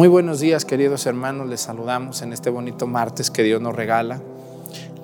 Muy 0.00 0.08
buenos 0.08 0.40
días, 0.40 0.64
queridos 0.64 1.04
hermanos. 1.04 1.46
Les 1.46 1.60
saludamos 1.60 2.22
en 2.22 2.32
este 2.32 2.48
bonito 2.48 2.86
martes 2.86 3.30
que 3.30 3.42
Dios 3.42 3.60
nos 3.60 3.76
regala. 3.76 4.22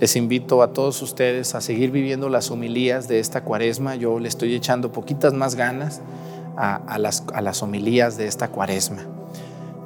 Les 0.01 0.17
invito 0.17 0.63
a 0.63 0.73
todos 0.73 1.03
ustedes 1.03 1.55
a 1.55 1.61
seguir 1.61 1.91
viviendo 1.91 2.31
las 2.31 2.51
homilías 2.51 3.07
de 3.07 3.19
esta 3.19 3.45
cuaresma. 3.45 3.95
Yo 3.97 4.19
le 4.19 4.29
estoy 4.29 4.55
echando 4.55 4.93
poquitas 4.93 5.35
más 5.35 5.55
ganas 5.55 6.01
a, 6.57 6.97
las, 6.99 7.25
a 7.35 7.43
las 7.43 7.63
homilías 7.63 8.17
de 8.17 8.27
esta 8.27 8.49
cuaresma. 8.49 9.03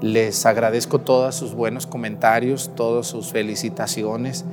Les 0.00 0.46
agradezco 0.46 1.00
todos 1.00 1.34
sus 1.34 1.54
buenos 1.54 1.88
comentarios, 1.88 2.70
todas 2.76 3.08
sus 3.08 3.32
felicitaciones, 3.32 4.44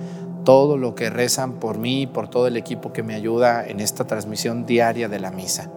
todo 0.44 0.75
lo 0.75 0.95
que 0.95 1.12
rezan 1.12 1.59
por 1.59 1.78
mí 1.78 2.01
y 2.01 2.07
por 2.07 2.31
todo 2.31 2.47
el 2.47 2.57
equipo 2.57 2.94
que 2.94 3.03
me 3.03 3.13
ayuda 3.13 3.63
en 3.63 3.79
esta 3.79 4.06
transmisión 4.07 4.66
diaria 4.66 5.07
de 5.07 5.19
la 5.19 5.29
misa. 5.29 5.69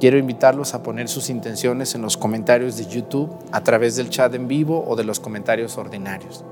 Quiero 0.00 0.16
invitarlos 0.16 0.72
a 0.72 0.82
poner 0.82 1.10
sus 1.10 1.28
intenciones 1.28 1.94
en 1.94 2.00
los 2.00 2.16
comentarios 2.16 2.78
de 2.78 2.86
YouTube 2.86 3.30
a 3.52 3.62
través 3.62 3.96
del 3.96 4.08
chat 4.08 4.34
en 4.34 4.48
vivo 4.48 4.82
o 4.88 4.96
de 4.96 5.04
los 5.04 5.20
comentarios 5.20 5.76
ordinarios. 5.76 6.42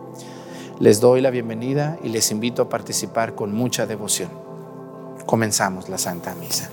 Les 0.80 1.00
doy 1.00 1.22
la 1.22 1.30
bienvenida 1.30 1.98
y 2.04 2.10
les 2.10 2.30
invito 2.30 2.60
a 2.60 2.68
participar 2.68 3.34
con 3.34 3.54
mucha 3.54 3.86
devoción. 3.86 4.28
Comenzamos 5.24 5.88
la 5.88 5.96
Santa 5.96 6.34
Misa. 6.34 6.68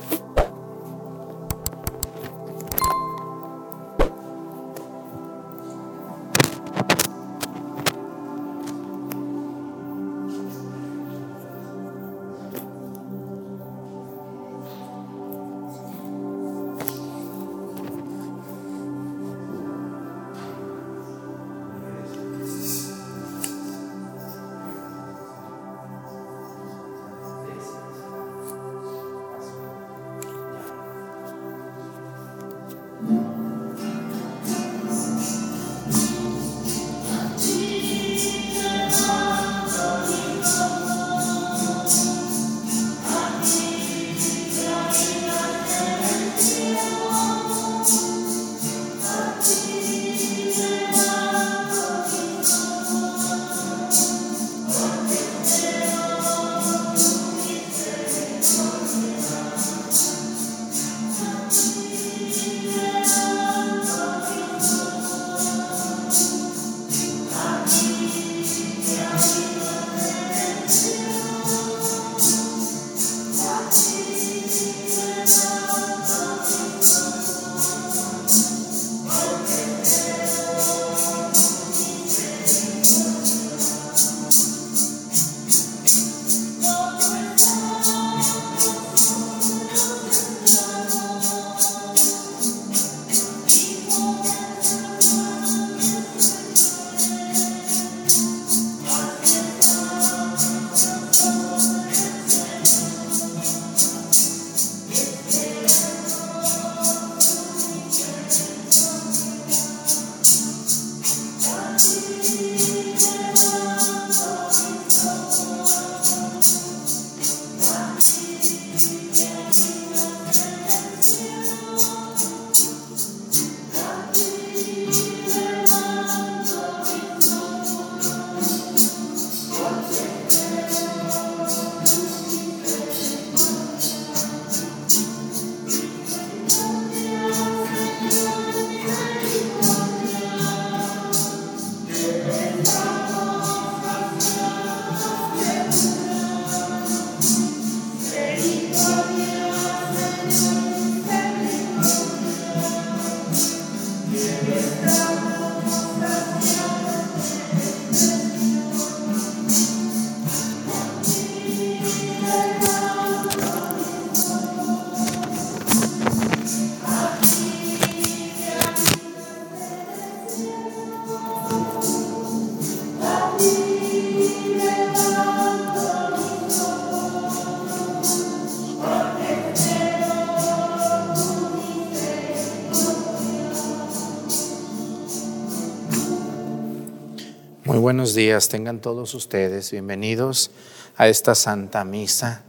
Días, 188.16 188.48
tengan 188.48 188.80
todos 188.80 189.14
ustedes 189.14 189.72
bienvenidos 189.72 190.52
a 190.96 191.10
esta 191.10 191.36
Santa 191.36 191.84
Misa. 191.84 192.46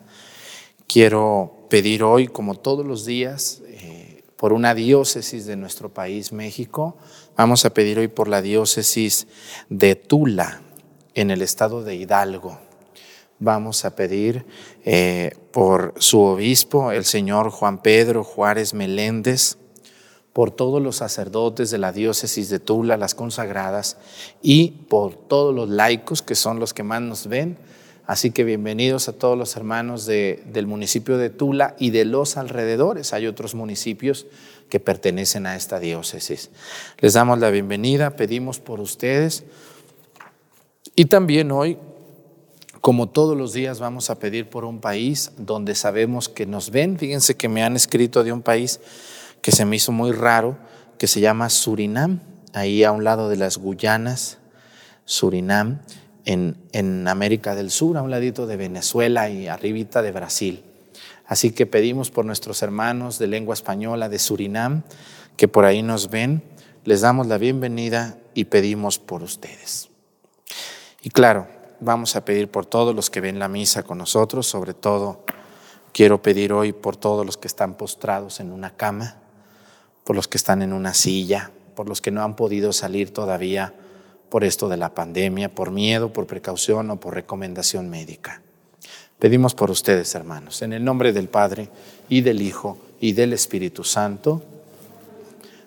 Quiero 0.87 1.67
pedir 1.69 2.05
hoy, 2.05 2.29
como 2.29 2.55
todos 2.55 2.87
los 2.87 3.05
días, 3.05 3.63
eh, 3.67 4.23
por 4.37 4.53
una 4.53 4.75
diócesis 4.75 5.45
de 5.45 5.57
nuestro 5.57 5.93
país, 5.93 6.33
México. 6.33 6.97
Vamos 7.37 7.65
a 7.65 7.71
pedir 7.71 7.99
hoy 7.99 8.07
por 8.07 8.29
la 8.29 8.43
diócesis 8.43 9.27
de 9.69 9.97
Tula, 9.97 10.63
en 11.15 11.33
el 11.33 11.43
estado 11.43 11.83
de 11.83 11.97
Hidalgo. 11.97 12.61
Vamos 13.41 13.85
a 13.85 13.97
pedir 13.97 14.47
eh, 14.85 15.37
por 15.51 15.95
su 15.99 16.21
obispo, 16.21 16.93
el 16.93 17.05
señor 17.05 17.51
Juan 17.51 17.83
Pedro 17.83 18.23
Juárez 18.23 18.73
Meléndez 18.73 19.59
por 20.37 20.51
todos 20.51 20.83
los 20.83 20.97
sacerdotes 20.97 21.71
de 21.71 21.79
la 21.79 21.93
diócesis 21.93 22.51
de 22.51 22.59
Tula, 22.61 22.99
las 22.99 23.15
consagradas, 23.15 23.97
y 24.43 24.73
por 24.87 25.15
todos 25.15 25.55
los 25.55 25.71
laicos 25.71 26.21
que 26.21 26.35
son 26.35 26.61
los 26.61 26.75
que 26.75 26.83
más 26.83 27.01
nos 27.01 27.27
ven. 27.27 27.57
Así 28.07 28.33
que 28.33 28.45
bienvenidos 28.45 29.09
a 29.09 29.15
todos 29.15 29.39
los 29.39 29.57
hermanos 29.57 30.05
del 30.05 30.67
municipio 30.67 31.17
de 31.17 31.31
Tula 31.31 31.75
y 31.79 31.89
de 31.89 32.05
los 32.05 32.37
alrededores. 32.37 33.15
Hay 33.15 33.27
otros 33.27 33.55
municipios 33.55 34.27
que 34.69 34.79
pertenecen 34.79 35.47
a 35.47 35.57
esta 35.57 35.79
diócesis. 35.79 36.51
Les 36.99 37.15
damos 37.15 37.39
la 37.39 37.49
bienvenida, 37.49 38.11
pedimos 38.11 38.61
por 38.61 38.79
ustedes. 38.81 39.45
Y 40.95 41.07
también 41.07 41.51
hoy, 41.51 41.79
como 42.83 43.09
todos 43.09 43.39
los 43.39 43.55
días, 43.55 43.81
vamos 43.81 44.11
a 44.11 44.19
pedir 44.19 44.51
por 44.51 44.67
un 44.67 44.83
país 44.83 45.33
donde 45.39 45.75
sabemos 45.75 46.29
que 46.29 46.45
nos 46.45 46.71
ven. 46.71 46.99
Fíjense 46.99 47.39
que 47.39 47.49
me 47.49 47.63
han 47.63 47.75
escrito 47.75 48.23
de 48.23 48.33
un 48.33 48.43
país 48.43 48.81
que 49.47 49.53
se 49.53 49.65
me 49.65 49.77
hizo 49.77 49.93
muy 49.93 50.11
raro, 50.11 50.59
que 50.99 51.07
se 51.07 51.21
llama 51.21 51.51
Surinam, 51.51 52.19
ahí 52.53 52.83
a 52.83 52.91
un 52.91 53.05
lado 53.05 53.29
de 53.29 53.37
las 53.37 53.59
Guyanas, 53.59 54.39
Surinam, 55.05 55.83
en, 56.25 56.57
en 56.73 57.07
América 57.07 57.55
del 57.55 57.71
Sur, 57.71 57.97
a 57.97 58.03
un 58.03 58.11
ladito 58.11 58.49
de 58.49 58.57
Venezuela 58.57 59.31
y 59.31 59.47
arribita 59.47 60.03
de 60.03 60.11
Brasil. 60.11 60.65
Así 61.29 61.53
que 61.53 61.65
pedimos 61.65 62.11
por 62.11 62.25
nuestros 62.25 62.61
hermanos 62.61 63.21
de 63.21 63.29
lengua 63.29 63.55
española 63.55 64.09
de 64.09 64.19
Surinam, 64.19 64.83
que 65.37 65.47
por 65.47 65.65
ahí 65.65 65.81
nos 65.81 66.11
ven, 66.11 66.43
les 66.83 67.03
damos 67.03 67.29
la 67.29 67.39
bienvenida 67.39 68.19
y 68.35 68.47
pedimos 68.47 68.99
por 68.99 69.23
ustedes. 69.23 69.91
Y 71.03 71.11
claro, 71.11 71.47
vamos 71.79 72.17
a 72.17 72.25
pedir 72.25 72.51
por 72.51 72.67
todos 72.67 72.97
los 72.97 73.11
que 73.11 73.21
ven 73.21 73.39
la 73.39 73.47
misa 73.47 73.85
con 73.85 73.99
nosotros, 73.99 74.49
sobre 74.49 74.75
todo 74.75 75.25
quiero 75.93 76.21
pedir 76.21 76.53
hoy 76.53 76.73
por 76.73 76.97
todos 76.97 77.25
los 77.25 77.37
que 77.37 77.47
están 77.47 77.75
postrados 77.75 78.41
en 78.41 78.51
una 78.51 78.77
cama, 78.77 79.21
por 80.07 80.15
los 80.15 80.29
que 80.29 80.39
están 80.39 80.63
en 80.63 80.73
una 80.73 80.95
silla, 80.95 81.51
por 81.75 81.89
los 81.89 82.01
que 82.01 82.13
no 82.13 82.23
han 82.23 82.37
podido 82.37 82.73
salir 82.73 83.13
todavía 83.13 83.75
por 84.31 84.45
esto 84.45 84.69
de 84.69 84.77
la 84.77 84.95
pandemia, 84.95 85.53
por 85.53 85.73
miedo, 85.73 86.13
por 86.13 86.29
precaución 86.29 86.89
o 86.93 87.01
por 87.01 87.15
recomendación 87.15 87.91
médica. 87.91 88.41
Pedimos 89.19 89.57
por 89.57 89.69
ustedes, 89.69 90.15
hermanos, 90.15 90.63
en 90.63 90.73
el 90.73 90.85
nombre 90.85 91.13
del 91.13 91.29
Padre 91.29 91.71
y 92.09 92.21
del 92.21 92.41
Hijo 92.41 92.79
y 93.01 93.15
del 93.15 93.33
Espíritu 93.33 93.83
Santo, 93.83 94.45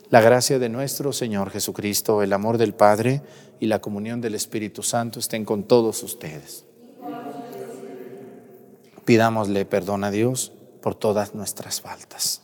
la 0.09 0.21
gracia 0.21 0.57
de 0.57 0.69
nuestro 0.69 1.11
Señor 1.11 1.49
Jesucristo, 1.49 2.23
el 2.23 2.31
amor 2.31 2.57
del 2.57 2.73
Padre 2.73 3.21
y 3.59 3.65
la 3.65 3.79
comunión 3.79 4.21
del 4.21 4.35
Espíritu 4.35 4.83
Santo 4.83 5.19
estén 5.19 5.43
con 5.43 5.63
todos 5.63 6.01
ustedes. 6.01 6.63
Pidámosle 9.03 9.65
perdón 9.65 10.05
a 10.05 10.11
Dios 10.11 10.53
por 10.81 10.95
todas 10.95 11.35
nuestras 11.35 11.81
faltas. 11.81 12.43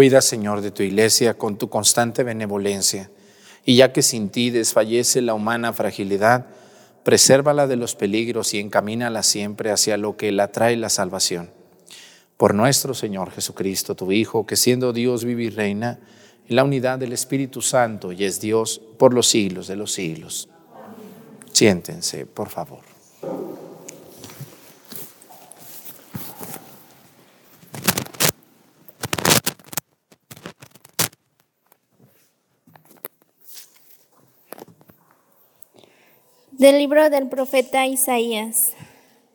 Cuida, 0.00 0.22
Señor, 0.22 0.62
de 0.62 0.70
tu 0.70 0.82
iglesia 0.82 1.34
con 1.34 1.58
tu 1.58 1.68
constante 1.68 2.24
benevolencia, 2.24 3.10
y 3.66 3.76
ya 3.76 3.92
que 3.92 4.00
sin 4.00 4.30
ti 4.30 4.48
desfallece 4.48 5.20
la 5.20 5.34
humana 5.34 5.74
fragilidad, 5.74 6.46
presérvala 7.04 7.66
de 7.66 7.76
los 7.76 7.96
peligros 7.96 8.54
y 8.54 8.60
encamínala 8.60 9.22
siempre 9.22 9.70
hacia 9.70 9.98
lo 9.98 10.16
que 10.16 10.32
la 10.32 10.52
trae 10.52 10.78
la 10.78 10.88
salvación. 10.88 11.50
Por 12.38 12.54
nuestro 12.54 12.94
Señor 12.94 13.30
Jesucristo, 13.30 13.94
tu 13.94 14.10
Hijo, 14.10 14.46
que 14.46 14.56
siendo 14.56 14.94
Dios 14.94 15.26
vive 15.26 15.42
y 15.42 15.50
reina 15.50 15.98
en 16.48 16.56
la 16.56 16.64
unidad 16.64 16.98
del 16.98 17.12
Espíritu 17.12 17.60
Santo 17.60 18.10
y 18.10 18.24
es 18.24 18.40
Dios 18.40 18.80
por 18.96 19.12
los 19.12 19.28
siglos 19.28 19.68
de 19.68 19.76
los 19.76 19.92
siglos. 19.92 20.48
Siéntense, 21.52 22.24
por 22.24 22.48
favor. 22.48 22.89
Del 36.60 36.76
libro 36.76 37.08
del 37.08 37.26
profeta 37.26 37.86
Isaías. 37.86 38.74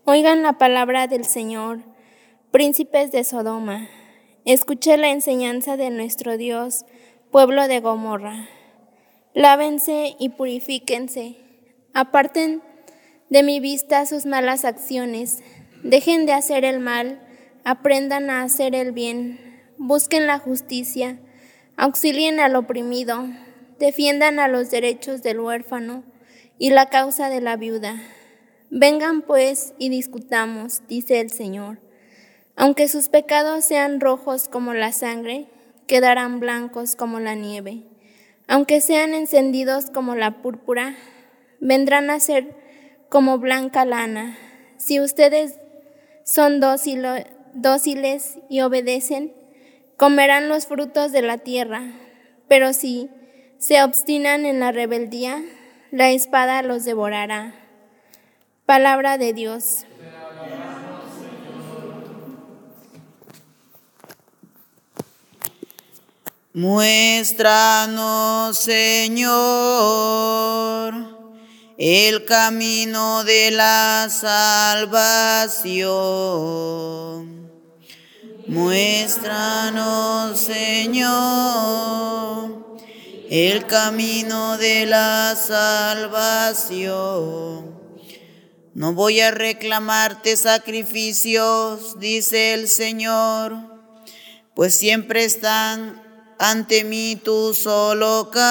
Oigan 0.03 0.43
la 0.43 0.59
palabra 0.59 1.07
del 1.07 1.25
Señor, 1.25 1.79
príncipes 2.51 3.11
de 3.11 3.23
Sodoma. 3.23 3.89
Escuché 4.45 4.95
la 4.97 5.09
enseñanza 5.09 5.75
de 5.75 5.89
nuestro 5.89 6.37
Dios, 6.37 6.85
pueblo 7.31 7.67
de 7.67 7.79
Gomorra. 7.79 8.47
Lávense 9.33 10.15
y 10.19 10.29
purifíquense. 10.29 11.35
Aparten 11.95 12.61
de 13.31 13.41
mi 13.41 13.59
vista 13.59 14.05
sus 14.05 14.27
malas 14.27 14.63
acciones. 14.63 15.41
Dejen 15.81 16.27
de 16.27 16.33
hacer 16.33 16.63
el 16.63 16.79
mal. 16.79 17.19
Aprendan 17.63 18.29
a 18.29 18.43
hacer 18.43 18.75
el 18.75 18.91
bien. 18.91 19.39
Busquen 19.79 20.27
la 20.27 20.37
justicia. 20.37 21.17
Auxilien 21.75 22.39
al 22.39 22.55
oprimido. 22.55 23.25
Defiendan 23.79 24.37
a 24.37 24.47
los 24.47 24.69
derechos 24.69 25.23
del 25.23 25.39
huérfano 25.39 26.03
y 26.57 26.69
la 26.71 26.89
causa 26.89 27.29
de 27.29 27.41
la 27.41 27.57
viuda. 27.57 28.01
Vengan 28.69 29.21
pues 29.21 29.73
y 29.77 29.89
discutamos, 29.89 30.81
dice 30.87 31.19
el 31.19 31.29
Señor. 31.31 31.79
Aunque 32.55 32.87
sus 32.87 33.09
pecados 33.09 33.65
sean 33.65 33.99
rojos 33.99 34.47
como 34.47 34.73
la 34.73 34.91
sangre, 34.91 35.47
quedarán 35.87 36.39
blancos 36.39 36.95
como 36.95 37.19
la 37.19 37.35
nieve. 37.35 37.83
Aunque 38.47 38.79
sean 38.81 39.13
encendidos 39.13 39.89
como 39.89 40.15
la 40.15 40.41
púrpura, 40.41 40.95
vendrán 41.59 42.09
a 42.09 42.19
ser 42.19 42.55
como 43.09 43.39
blanca 43.39 43.85
lana. 43.85 44.37
Si 44.77 44.99
ustedes 44.99 45.59
son 46.23 46.59
dóciles 46.59 48.37
y 48.49 48.61
obedecen, 48.61 49.33
comerán 49.97 50.49
los 50.49 50.67
frutos 50.67 51.11
de 51.11 51.21
la 51.21 51.37
tierra. 51.37 51.83
Pero 52.47 52.73
si 52.73 53.09
se 53.57 53.83
obstinan 53.83 54.45
en 54.45 54.59
la 54.59 54.71
rebeldía, 54.71 55.41
la 55.95 56.11
espada 56.11 56.61
los 56.61 56.83
devorará. 56.83 57.55
Palabra 58.65 59.17
de 59.17 59.31
Dios. 59.31 59.85
Muéstranos, 66.53 68.59
Señor, 68.59 69.33
el 71.77 72.25
camino 72.25 73.23
de 73.23 73.51
la 73.51 74.09
salvación. 74.11 75.85
Muéstranos, 78.47 80.41
Señor 80.41 82.54
el 83.29 83.65
camino 83.65 84.57
de 84.57 84.85
la 84.85 85.35
salvación. 85.35 86.85
No 88.73 88.93
voy 88.93 89.21
a 89.21 89.31
reclamarte 89.31 90.35
sacrificios, 90.37 91.99
dice 91.99 92.53
el 92.53 92.67
Señor, 92.67 93.55
pues 94.53 94.75
siempre 94.75 95.23
están 95.23 96.03
ante 96.37 96.83
mí 96.83 97.15
tus 97.15 97.65
holocaustos, 97.65 98.43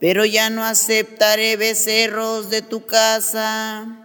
pero 0.00 0.24
ya 0.24 0.50
no 0.50 0.64
aceptaré 0.64 1.56
becerros 1.56 2.50
de 2.50 2.62
tu 2.62 2.84
casa 2.84 4.02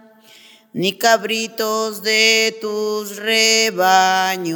ni 0.72 0.92
cabritos 0.96 2.02
de 2.02 2.56
tus 2.60 3.16
rebaños. 3.16 4.48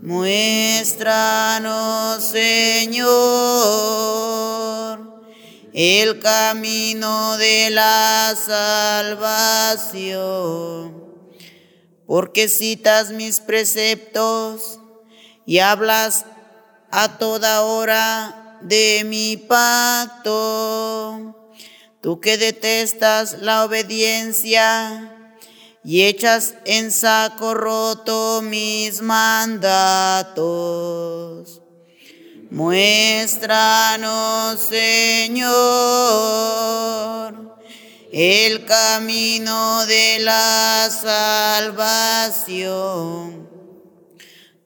Muéstranos, 0.00 2.22
Señor, 2.22 3.08
el 5.72 6.20
camino 6.20 7.36
de 7.36 7.70
la 7.70 8.32
salvación, 9.16 11.04
porque 12.06 12.48
citas 12.48 13.10
mis 13.10 13.40
preceptos 13.40 14.78
y 15.44 15.58
hablas 15.58 16.26
a 16.92 17.18
toda 17.18 17.62
hora 17.62 18.60
de 18.62 19.02
mi 19.04 19.36
pacto. 19.36 21.34
Tú 22.00 22.20
que 22.20 22.38
detestas 22.38 23.42
la 23.42 23.64
obediencia 23.64 25.17
y 25.88 26.02
echas 26.02 26.54
en 26.66 26.92
saco 26.92 27.54
roto 27.54 28.42
mis 28.42 29.00
mandatos. 29.00 30.42
Muéstranos, 32.50 34.60
Señor, 34.60 35.48
el 38.12 38.66
camino 38.66 39.86
de 39.86 40.18
la 40.18 40.90
salvación. 42.20 43.48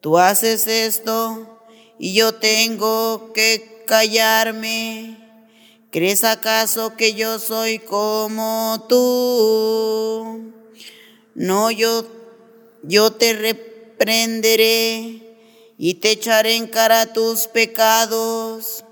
Tú 0.00 0.18
haces 0.18 0.66
esto 0.66 1.60
y 2.00 2.14
yo 2.14 2.34
tengo 2.34 3.32
que 3.32 3.84
callarme 3.86 5.18
¿Crees 5.92 6.24
acaso 6.24 6.96
que 6.96 7.14
yo 7.14 7.38
soy 7.38 7.78
como 7.78 8.86
tú? 8.88 10.62
No, 11.34 11.70
yo, 11.70 12.06
yo 12.82 13.12
te 13.12 13.32
reprenderé 13.32 15.22
y 15.78 15.94
te 15.94 16.10
echaré 16.10 16.56
en 16.56 16.66
cara 16.66 17.12
tus 17.12 17.46
pecados. 17.46 18.84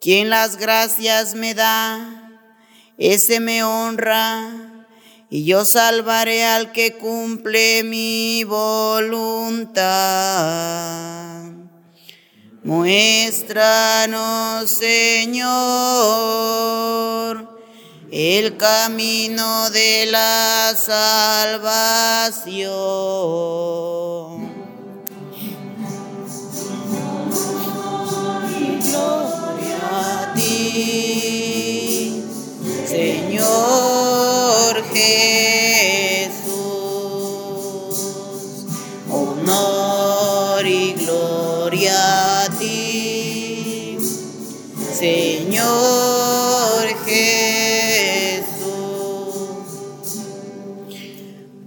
Quien 0.00 0.30
las 0.30 0.56
gracias 0.56 1.34
me 1.34 1.54
da, 1.54 2.40
ese 2.98 3.40
me 3.40 3.64
honra, 3.64 4.86
y 5.28 5.44
yo 5.44 5.64
salvaré 5.64 6.44
al 6.44 6.70
que 6.70 6.94
cumple 6.94 7.82
mi 7.82 8.44
voluntad. 8.44 9.86
Muéstranos, 12.62 14.70
Señor, 14.70 15.46
el 18.10 18.56
camino 18.56 19.70
de 19.70 20.06
la 20.06 20.74
salvación. 20.76 21.96
Gloria 28.78 29.78
a 29.90 30.34
ti, 30.34 32.22
Señor 32.86 34.84
Jesús. 34.92 36.46
Honor 39.10 40.66
y 40.66 40.92
gloria 40.94 42.26
Señor 44.98 46.45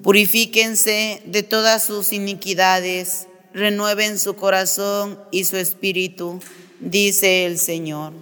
Purifíquense 0.09 1.21
de 1.27 1.43
todas 1.43 1.83
sus 1.83 2.13
iniquidades, 2.13 3.27
renueven 3.53 4.17
su 4.17 4.35
corazón 4.35 5.19
y 5.29 5.43
su 5.43 5.55
espíritu, 5.55 6.39
dice 6.79 7.45
el 7.45 7.59
Señor. 7.59 8.13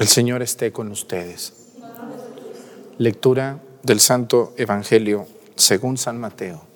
El 0.00 0.08
Señor 0.08 0.42
esté 0.42 0.72
con 0.72 0.90
ustedes. 0.90 1.52
Lectura 2.98 3.62
del 3.84 4.00
Santo 4.00 4.54
Evangelio 4.56 5.28
según 5.54 5.98
San 5.98 6.18
Mateo. 6.18 6.75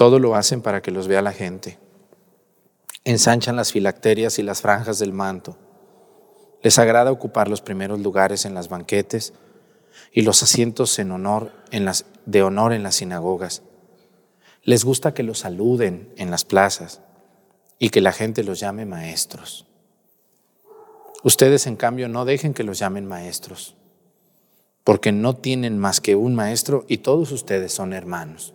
Todo 0.00 0.18
lo 0.18 0.34
hacen 0.34 0.62
para 0.62 0.80
que 0.80 0.92
los 0.92 1.08
vea 1.08 1.20
la 1.20 1.34
gente. 1.34 1.78
Ensanchan 3.04 3.54
las 3.54 3.70
filacterias 3.70 4.38
y 4.38 4.42
las 4.42 4.62
franjas 4.62 4.98
del 4.98 5.12
manto. 5.12 5.58
Les 6.62 6.78
agrada 6.78 7.12
ocupar 7.12 7.48
los 7.48 7.60
primeros 7.60 8.00
lugares 8.00 8.46
en 8.46 8.54
las 8.54 8.70
banquetes 8.70 9.34
y 10.10 10.22
los 10.22 10.42
asientos 10.42 10.98
en 10.98 11.10
honor 11.10 11.52
en 11.70 11.84
las, 11.84 12.06
de 12.24 12.42
honor 12.42 12.72
en 12.72 12.82
las 12.82 12.94
sinagogas. 12.94 13.60
Les 14.62 14.86
gusta 14.86 15.12
que 15.12 15.22
los 15.22 15.40
saluden 15.40 16.14
en 16.16 16.30
las 16.30 16.46
plazas 16.46 17.02
y 17.78 17.90
que 17.90 18.00
la 18.00 18.12
gente 18.12 18.42
los 18.42 18.58
llame 18.58 18.86
maestros. 18.86 19.66
Ustedes, 21.24 21.66
en 21.66 21.76
cambio, 21.76 22.08
no 22.08 22.24
dejen 22.24 22.54
que 22.54 22.64
los 22.64 22.78
llamen 22.78 23.06
maestros, 23.06 23.76
porque 24.82 25.12
no 25.12 25.36
tienen 25.36 25.78
más 25.78 26.00
que 26.00 26.16
un 26.16 26.34
maestro 26.34 26.86
y 26.88 26.96
todos 26.96 27.32
ustedes 27.32 27.74
son 27.74 27.92
hermanos. 27.92 28.54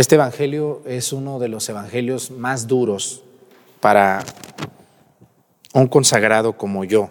Este 0.00 0.14
Evangelio 0.14 0.80
es 0.86 1.12
uno 1.12 1.38
de 1.38 1.48
los 1.48 1.68
evangelios 1.68 2.30
más 2.30 2.66
duros 2.66 3.22
para 3.80 4.24
un 5.74 5.88
consagrado 5.88 6.56
como 6.56 6.84
yo, 6.84 7.10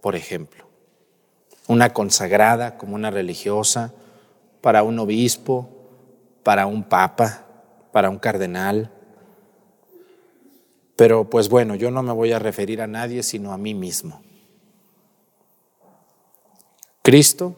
por 0.00 0.16
ejemplo. 0.16 0.66
Una 1.68 1.92
consagrada 1.92 2.76
como 2.76 2.96
una 2.96 3.12
religiosa, 3.12 3.94
para 4.60 4.82
un 4.82 4.98
obispo, 4.98 5.68
para 6.42 6.66
un 6.66 6.82
papa, 6.82 7.46
para 7.92 8.10
un 8.10 8.18
cardenal. 8.18 8.90
Pero 10.96 11.30
pues 11.30 11.48
bueno, 11.48 11.76
yo 11.76 11.92
no 11.92 12.02
me 12.02 12.12
voy 12.12 12.32
a 12.32 12.40
referir 12.40 12.82
a 12.82 12.88
nadie 12.88 13.22
sino 13.22 13.52
a 13.52 13.58
mí 13.58 13.74
mismo. 13.74 14.20
Cristo 17.02 17.54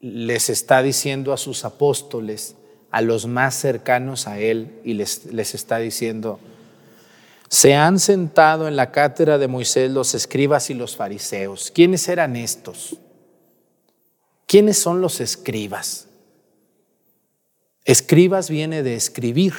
les 0.00 0.50
está 0.50 0.82
diciendo 0.82 1.32
a 1.32 1.36
sus 1.36 1.64
apóstoles, 1.64 2.56
a 2.94 3.00
los 3.00 3.26
más 3.26 3.56
cercanos 3.56 4.28
a 4.28 4.38
Él 4.38 4.80
y 4.84 4.94
les, 4.94 5.26
les 5.32 5.56
está 5.56 5.78
diciendo, 5.78 6.38
se 7.48 7.74
han 7.74 7.98
sentado 7.98 8.68
en 8.68 8.76
la 8.76 8.92
cátedra 8.92 9.36
de 9.36 9.48
Moisés 9.48 9.90
los 9.90 10.14
escribas 10.14 10.70
y 10.70 10.74
los 10.74 10.94
fariseos. 10.94 11.72
¿Quiénes 11.74 12.08
eran 12.08 12.36
estos? 12.36 12.96
¿Quiénes 14.46 14.78
son 14.78 15.00
los 15.00 15.20
escribas? 15.20 16.06
Escribas 17.84 18.48
viene 18.48 18.84
de 18.84 18.94
escribir. 18.94 19.54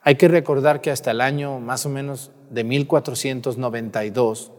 Hay 0.00 0.16
que 0.16 0.26
recordar 0.26 0.80
que 0.80 0.90
hasta 0.90 1.12
el 1.12 1.20
año 1.20 1.60
más 1.60 1.86
o 1.86 1.88
menos 1.88 2.32
de 2.50 2.64
1492 2.64 4.50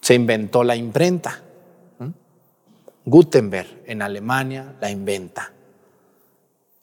se 0.00 0.14
inventó 0.14 0.62
la 0.62 0.76
imprenta. 0.76 1.42
Gutenberg 3.04 3.82
en 3.86 4.02
Alemania 4.02 4.76
la 4.80 4.92
inventa. 4.92 5.54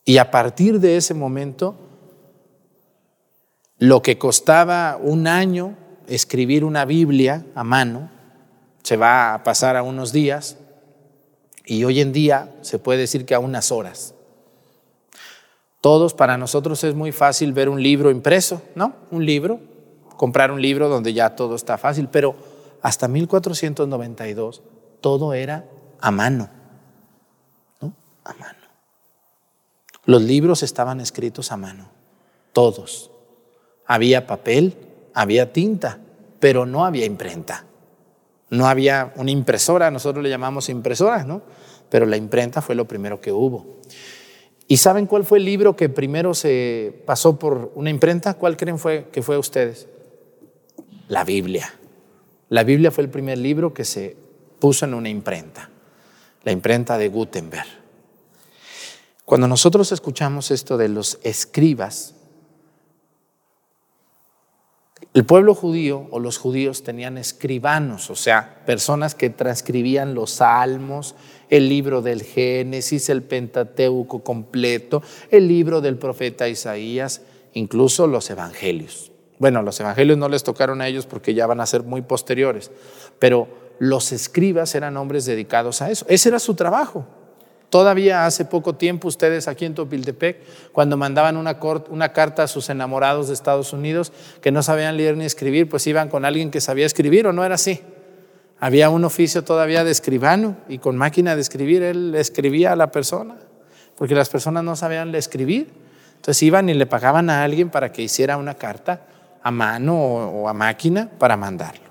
Y 0.05 0.19
a 0.19 0.29
partir 0.29 0.79
de 0.79 0.97
ese 0.97 1.15
momento, 1.15 1.75
lo 3.79 4.03
que 4.03 4.19
costaba 4.19 4.97
un 5.01 5.25
año 5.27 5.75
escribir 6.07 6.63
una 6.63 6.85
Biblia 6.85 7.45
a 7.55 7.63
mano, 7.63 8.11
se 8.83 8.97
va 8.97 9.33
a 9.33 9.43
pasar 9.43 9.75
a 9.75 9.81
unos 9.81 10.11
días 10.11 10.57
y 11.65 11.83
hoy 11.83 12.01
en 12.01 12.13
día 12.13 12.55
se 12.61 12.77
puede 12.77 12.99
decir 12.99 13.25
que 13.25 13.33
a 13.33 13.39
unas 13.39 13.71
horas. 13.71 14.13
Todos, 15.81 16.13
para 16.13 16.37
nosotros 16.37 16.83
es 16.83 16.93
muy 16.93 17.11
fácil 17.11 17.51
ver 17.53 17.69
un 17.69 17.81
libro 17.81 18.11
impreso, 18.11 18.61
¿no? 18.75 18.93
Un 19.09 19.25
libro, 19.25 19.59
comprar 20.17 20.51
un 20.51 20.61
libro 20.61 20.87
donde 20.87 21.13
ya 21.13 21.35
todo 21.35 21.55
está 21.55 21.79
fácil, 21.79 22.09
pero 22.11 22.35
hasta 22.81 23.07
1492 23.07 24.61
todo 25.01 25.33
era 25.33 25.65
a 25.99 26.11
mano, 26.11 26.49
¿no? 27.81 27.93
A 28.23 28.33
mano. 28.33 28.64
Los 30.05 30.21
libros 30.21 30.63
estaban 30.63 30.99
escritos 31.01 31.51
a 31.51 31.57
mano, 31.57 31.89
todos. 32.53 33.11
Había 33.85 34.27
papel, 34.27 34.75
había 35.13 35.51
tinta, 35.51 35.99
pero 36.39 36.65
no 36.65 36.85
había 36.85 37.05
imprenta. 37.05 37.65
No 38.49 38.67
había 38.67 39.13
una 39.15 39.31
impresora, 39.31 39.89
nosotros 39.89 40.23
le 40.23 40.29
llamamos 40.29 40.69
impresora, 40.69 41.23
¿no? 41.23 41.41
Pero 41.89 42.05
la 42.05 42.17
imprenta 42.17 42.61
fue 42.61 42.75
lo 42.75 42.87
primero 42.87 43.19
que 43.19 43.31
hubo. 43.31 43.79
¿Y 44.67 44.77
saben 44.77 45.05
cuál 45.05 45.25
fue 45.25 45.39
el 45.39 45.45
libro 45.45 45.75
que 45.75 45.89
primero 45.89 46.33
se 46.33 47.03
pasó 47.05 47.37
por 47.37 47.71
una 47.75 47.89
imprenta? 47.89 48.35
¿Cuál 48.35 48.57
creen 48.57 48.79
fue 48.79 49.07
que 49.11 49.21
fue 49.21 49.37
ustedes? 49.37 49.87
La 51.07 51.23
Biblia. 51.23 51.73
La 52.49 52.63
Biblia 52.63 52.91
fue 52.91 53.03
el 53.03 53.09
primer 53.09 53.37
libro 53.37 53.73
que 53.73 53.85
se 53.85 54.15
puso 54.59 54.85
en 54.85 54.93
una 54.93 55.09
imprenta, 55.09 55.69
la 56.43 56.51
imprenta 56.51 56.97
de 56.97 57.09
Gutenberg. 57.09 57.84
Cuando 59.25 59.47
nosotros 59.47 59.91
escuchamos 59.91 60.51
esto 60.51 60.77
de 60.77 60.88
los 60.88 61.19
escribas, 61.23 62.13
el 65.15 65.25
pueblo 65.25 65.55
judío 65.55 66.07
o 66.11 66.19
los 66.19 66.38
judíos 66.38 66.83
tenían 66.83 67.17
escribanos, 67.17 68.09
o 68.11 68.15
sea, 68.15 68.63
personas 68.65 69.15
que 69.15 69.31
transcribían 69.31 70.13
los 70.13 70.31
salmos, 70.31 71.15
el 71.49 71.69
libro 71.69 72.01
del 72.01 72.21
Génesis, 72.21 73.09
el 73.09 73.23
Pentateuco 73.23 74.23
completo, 74.23 75.01
el 75.31 75.47
libro 75.47 75.81
del 75.81 75.97
profeta 75.97 76.47
Isaías, 76.47 77.21
incluso 77.53 78.07
los 78.07 78.29
evangelios. 78.29 79.11
Bueno, 79.39 79.63
los 79.63 79.79
evangelios 79.79 80.17
no 80.17 80.29
les 80.29 80.43
tocaron 80.43 80.81
a 80.81 80.88
ellos 80.88 81.07
porque 81.07 81.33
ya 81.33 81.47
van 81.47 81.61
a 81.61 81.65
ser 81.65 81.83
muy 81.83 82.01
posteriores, 82.01 82.71
pero 83.17 83.47
los 83.79 84.11
escribas 84.11 84.75
eran 84.75 84.97
hombres 84.97 85.25
dedicados 85.25 85.81
a 85.81 85.89
eso. 85.89 86.05
Ese 86.09 86.29
era 86.29 86.39
su 86.39 86.53
trabajo. 86.53 87.07
Todavía 87.69 88.25
hace 88.25 88.45
poco 88.45 88.75
tiempo 88.75 89.08
ustedes 89.08 89.47
aquí 89.47 89.65
en 89.65 89.73
Topiltepec, 89.73 90.71
cuando 90.71 90.97
mandaban 90.97 91.36
una, 91.38 92.13
carta 92.13 92.43
a 92.43 92.47
sus 92.47 92.69
enamorados 92.69 93.28
de 93.28 93.34
Estados 93.34 93.73
Unidos 93.73 94.13
que 94.41 94.51
no 94.51 94.63
sabían 94.63 94.97
leer 94.97 95.17
ni 95.17 95.25
escribir, 95.25 95.67
pues 95.67 95.86
iban 95.88 96.10
con 96.10 96.25
alguien 96.25 96.51
que 96.51 96.62
sabía 96.62 96.86
escribir 96.86 97.28
o 97.28 97.34
no 97.34 97.43
era 97.43 97.56
así. 97.56 97.82
Había 98.60 98.89
un 98.89 99.04
oficio 99.04 99.43
todavía 99.43 99.84
de 99.84 99.91
escribano 99.91 100.58
y 100.69 100.78
con 100.78 100.95
máquina 100.95 101.36
de 101.36 101.41
escribir 101.41 101.84
él 101.84 102.15
escribía 102.15 102.71
a 102.71 102.75
la 102.75 102.91
persona, 102.91 103.36
porque 103.97 104.15
las 104.15 104.30
personas 104.30 104.63
no 104.63 104.75
sabían 104.75 105.13
escribir. 105.15 105.73
Entonces 106.15 106.41
iban 106.43 106.69
y 106.69 106.73
le 106.73 106.86
pagaban 106.86 107.30
a 107.30 107.43
alguien 107.43 107.69
para 107.69 107.91
que 107.91 108.01
hiciera 108.01 108.38
una 108.38 108.56
carta 108.56 109.06
a 109.43 109.51
mano 109.51 109.95
o 109.97 110.47
a 110.47 110.54
máquina 110.54 111.10
para 111.19 111.36
mandarlo. 111.38 111.86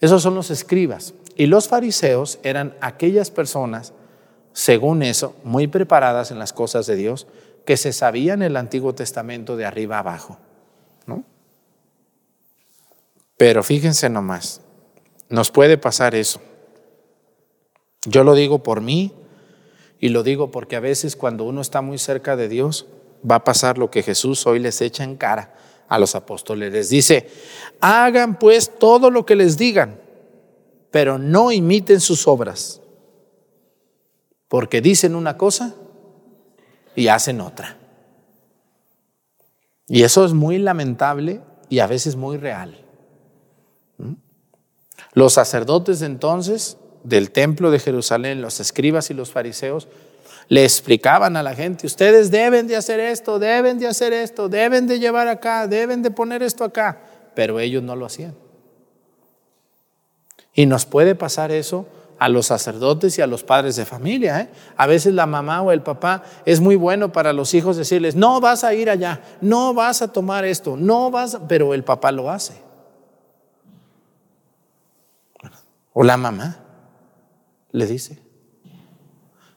Esos 0.00 0.22
son 0.22 0.34
los 0.34 0.50
escribas. 0.50 1.14
Y 1.34 1.46
los 1.46 1.68
fariseos 1.68 2.38
eran 2.42 2.74
aquellas 2.80 3.30
personas 3.30 3.92
según 4.56 5.02
eso, 5.02 5.36
muy 5.44 5.66
preparadas 5.66 6.30
en 6.30 6.38
las 6.38 6.54
cosas 6.54 6.86
de 6.86 6.96
Dios, 6.96 7.26
que 7.66 7.76
se 7.76 7.92
sabían 7.92 8.40
el 8.40 8.56
Antiguo 8.56 8.94
Testamento 8.94 9.54
de 9.54 9.66
arriba 9.66 9.98
abajo. 9.98 10.38
¿no? 11.04 11.24
Pero 13.36 13.62
fíjense 13.62 14.08
nomás, 14.08 14.62
nos 15.28 15.50
puede 15.50 15.76
pasar 15.76 16.14
eso. 16.14 16.40
Yo 18.06 18.24
lo 18.24 18.34
digo 18.34 18.62
por 18.62 18.80
mí 18.80 19.12
y 20.00 20.08
lo 20.08 20.22
digo 20.22 20.50
porque 20.50 20.76
a 20.76 20.80
veces 20.80 21.16
cuando 21.16 21.44
uno 21.44 21.60
está 21.60 21.82
muy 21.82 21.98
cerca 21.98 22.34
de 22.34 22.48
Dios, 22.48 22.86
va 23.30 23.34
a 23.34 23.44
pasar 23.44 23.76
lo 23.76 23.90
que 23.90 24.02
Jesús 24.02 24.46
hoy 24.46 24.58
les 24.58 24.80
echa 24.80 25.04
en 25.04 25.16
cara 25.16 25.54
a 25.86 25.98
los 25.98 26.14
apóstoles. 26.14 26.72
Les 26.72 26.88
dice, 26.88 27.28
hagan 27.82 28.38
pues 28.38 28.78
todo 28.78 29.10
lo 29.10 29.26
que 29.26 29.36
les 29.36 29.58
digan, 29.58 30.00
pero 30.90 31.18
no 31.18 31.52
imiten 31.52 32.00
sus 32.00 32.26
obras 32.26 32.80
porque 34.56 34.80
dicen 34.80 35.14
una 35.14 35.36
cosa 35.36 35.74
y 36.94 37.08
hacen 37.08 37.42
otra. 37.42 37.76
Y 39.86 40.02
eso 40.02 40.24
es 40.24 40.32
muy 40.32 40.56
lamentable 40.56 41.42
y 41.68 41.80
a 41.80 41.86
veces 41.86 42.16
muy 42.16 42.38
real. 42.38 42.74
¿Mm? 43.98 44.14
Los 45.12 45.34
sacerdotes 45.34 46.00
de 46.00 46.06
entonces 46.06 46.78
del 47.04 47.32
templo 47.32 47.70
de 47.70 47.80
Jerusalén, 47.80 48.40
los 48.40 48.58
escribas 48.58 49.10
y 49.10 49.12
los 49.12 49.30
fariseos, 49.30 49.88
le 50.48 50.64
explicaban 50.64 51.36
a 51.36 51.42
la 51.42 51.54
gente, 51.54 51.86
ustedes 51.86 52.30
deben 52.30 52.66
de 52.66 52.76
hacer 52.76 52.98
esto, 52.98 53.38
deben 53.38 53.78
de 53.78 53.88
hacer 53.88 54.14
esto, 54.14 54.48
deben 54.48 54.86
de 54.86 54.98
llevar 54.98 55.28
acá, 55.28 55.66
deben 55.66 56.00
de 56.00 56.10
poner 56.10 56.42
esto 56.42 56.64
acá, 56.64 57.02
pero 57.34 57.60
ellos 57.60 57.82
no 57.82 57.94
lo 57.94 58.06
hacían. 58.06 58.34
Y 60.54 60.64
nos 60.64 60.86
puede 60.86 61.14
pasar 61.14 61.52
eso 61.52 61.86
a 62.18 62.28
los 62.28 62.46
sacerdotes 62.46 63.18
y 63.18 63.22
a 63.22 63.26
los 63.26 63.44
padres 63.44 63.76
de 63.76 63.84
familia. 63.84 64.40
¿eh? 64.40 64.48
A 64.76 64.86
veces 64.86 65.14
la 65.14 65.26
mamá 65.26 65.62
o 65.62 65.72
el 65.72 65.82
papá 65.82 66.22
es 66.44 66.60
muy 66.60 66.76
bueno 66.76 67.12
para 67.12 67.32
los 67.32 67.54
hijos 67.54 67.76
decirles, 67.76 68.14
no 68.14 68.40
vas 68.40 68.64
a 68.64 68.74
ir 68.74 68.90
allá, 68.90 69.22
no 69.40 69.74
vas 69.74 70.02
a 70.02 70.12
tomar 70.12 70.44
esto, 70.44 70.76
no 70.76 71.10
vas, 71.10 71.38
pero 71.48 71.74
el 71.74 71.84
papá 71.84 72.12
lo 72.12 72.30
hace. 72.30 72.54
O 75.92 76.04
la 76.04 76.16
mamá 76.16 76.58
le 77.70 77.86
dice, 77.86 78.18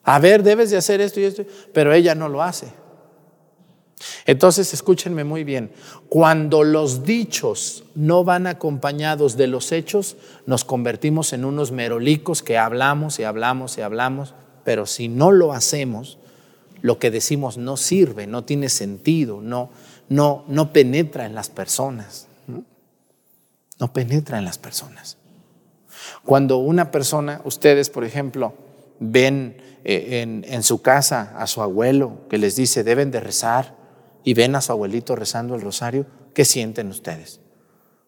a 0.04 0.20
ver, 0.20 0.42
debes 0.42 0.72
de 0.72 0.78
hacer 0.78 1.02
esto 1.02 1.20
y 1.20 1.26
esto, 1.26 1.44
pero 1.74 1.94
ella 1.94 2.16
no 2.16 2.30
lo 2.30 2.42
hace. 2.42 2.68
Entonces, 4.26 4.74
escúchenme 4.74 5.24
muy 5.24 5.44
bien, 5.44 5.72
cuando 6.10 6.64
los 6.64 7.04
dichos 7.04 7.84
no 7.94 8.24
van 8.24 8.48
acompañados 8.48 9.38
de 9.38 9.46
los 9.46 9.72
hechos, 9.72 10.18
nos 10.48 10.66
convertimos 10.66 11.34
en 11.34 11.46
unos 11.46 11.72
merolicos 11.72 12.42
que 12.42 12.58
hablamos 12.58 13.20
y 13.20 13.24
hablamos 13.24 13.78
y 13.78 13.82
hablamos, 13.82 14.34
pero 14.64 14.88
si 14.88 15.08
no 15.08 15.32
lo 15.32 15.54
hacemos, 15.54 16.18
lo 16.82 16.98
que 16.98 17.12
decimos 17.12 17.58
no 17.60 17.78
sirve, 17.78 18.26
no 18.26 18.44
tiene 18.44 18.70
sentido, 18.70 19.40
no, 19.42 19.70
no, 20.10 20.46
no 20.48 20.74
penetra 20.74 21.28
en 21.28 21.36
las 21.36 21.50
personas. 21.50 22.28
¿no? 22.48 23.94
penetra 23.94 24.40
en 24.40 24.46
las 24.46 24.58
personas. 24.58 25.18
Cuando 26.26 26.58
una 26.58 26.90
persona, 26.90 27.40
ustedes 27.46 27.92
por 27.92 28.04
ejemplo, 28.04 28.56
ven 29.00 29.58
eh, 29.84 30.22
en, 30.22 30.44
en 30.48 30.64
su 30.64 30.82
casa 30.82 31.36
a 31.38 31.46
su 31.46 31.62
abuelo 31.62 32.28
que 32.30 32.40
les 32.40 32.56
dice 32.56 32.84
deben 32.84 33.12
de 33.12 33.20
rezar, 33.20 33.79
y 34.24 34.34
ven 34.34 34.56
a 34.56 34.62
su 34.62 34.72
abuelito 34.72 35.16
rezando 35.16 35.56
el 35.56 35.62
rosario, 35.62 36.06
¿qué 36.34 36.46
sienten 36.46 36.88
ustedes? 36.90 37.40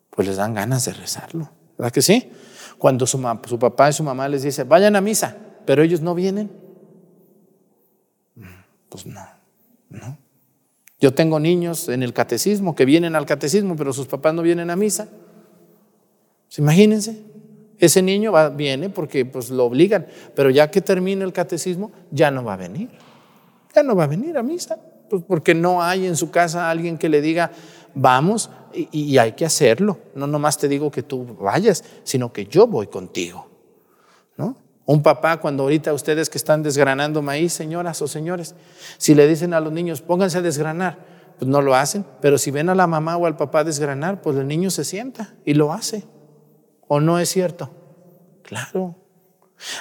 Pues 0.10 0.28
les 0.28 0.38
dan 0.38 0.54
ganas 0.54 0.86
de 0.86 0.94
rezarlo, 0.94 1.52
¿verdad 1.78 1.92
que 1.92 2.02
sí? 2.02 2.32
Cuando 2.78 3.06
su, 3.06 3.22
papá 3.60 3.90
y 3.90 3.94
su 3.94 4.04
mamá 4.04 4.28
les 4.28 4.44
dice, 4.44 4.64
vayan 4.64 4.96
a 4.96 5.02
misa, 5.02 5.38
pero 5.66 5.84
ellos 5.84 6.02
no 6.02 6.16
vienen. 6.16 6.52
Pues 8.90 9.06
no, 9.06 9.26
no. 9.90 10.18
Yo 11.00 11.14
tengo 11.14 11.40
niños 11.40 11.90
en 11.90 12.04
el 12.04 12.14
catecismo 12.14 12.76
que 12.76 12.86
vienen 12.86 13.16
al 13.16 13.26
catecismo, 13.26 13.76
pero 13.76 13.94
sus 13.94 14.08
papás 14.08 14.34
no 14.34 14.42
vienen 14.42 14.70
a 14.70 14.76
misa. 14.76 15.08
Pues 16.48 16.60
imagínense, 16.60 17.24
ese 17.80 18.02
niño 18.02 18.32
va, 18.32 18.50
viene 18.50 18.90
porque 18.90 19.26
pues, 19.26 19.50
lo 19.50 19.66
obligan, 19.66 20.06
pero 20.36 20.50
ya 20.50 20.70
que 20.70 20.82
termine 20.82 21.24
el 21.24 21.34
catecismo, 21.34 21.92
ya 22.12 22.30
no 22.30 22.44
va 22.44 22.54
a 22.54 22.58
venir. 22.58 22.90
Ya 23.74 23.82
no 23.82 23.96
va 23.96 24.04
a 24.04 24.08
venir 24.08 24.38
a 24.38 24.44
misa. 24.44 24.78
Pues 25.12 25.24
porque 25.28 25.54
no 25.54 25.84
hay 25.84 26.08
en 26.08 26.16
su 26.16 26.32
casa 26.32 26.70
alguien 26.70 26.98
que 26.98 27.10
le 27.10 27.20
diga, 27.20 27.52
vamos 27.94 28.50
y, 28.74 29.18
hay 29.18 29.34
que 29.34 29.44
hacerlo. 29.44 29.98
No 30.16 30.26
nomás 30.26 30.58
te 30.58 30.70
digo 30.70 30.90
que 30.90 31.04
tú 31.04 31.36
vayas, 31.38 31.84
sino 32.04 32.32
que 32.32 32.46
yo 32.46 32.66
voy 32.66 32.88
contigo. 32.88 33.50
¿no? 34.38 34.56
Un 34.86 35.04
papá, 35.04 35.42
cuando 35.42 35.64
ahorita 35.64 35.92
ustedes 35.92 36.30
que 36.30 36.38
están 36.38 36.64
desgranando 36.64 37.22
maíz, 37.22 37.52
señoras 37.52 38.02
o 38.02 38.08
señores, 38.08 38.56
si 38.98 39.16
le 39.16 39.28
dicen 39.28 39.54
a 39.54 39.60
los 39.60 39.74
niños, 39.74 40.02
pónganse 40.02 40.38
a 40.38 40.42
desgranar, 40.42 41.00
pues 41.38 41.52
no 41.52 41.62
lo 41.62 41.76
hacen. 41.76 42.06
Pero 42.22 42.38
si 42.38 42.50
ven 42.50 42.70
a 42.70 42.76
la 42.76 42.88
mamá 42.88 43.18
o 43.18 43.26
al 43.26 43.36
papá 43.36 43.66
desgranar, 43.66 44.22
pues 44.22 44.38
el 44.38 44.48
niño 44.48 44.70
se 44.70 44.86
sienta 44.86 45.34
y 45.44 45.56
lo 45.56 45.74
hace. 45.74 46.06
¿O 46.88 47.02
no 47.02 47.20
es 47.20 47.28
cierto? 47.28 47.70
Claro. 48.44 48.96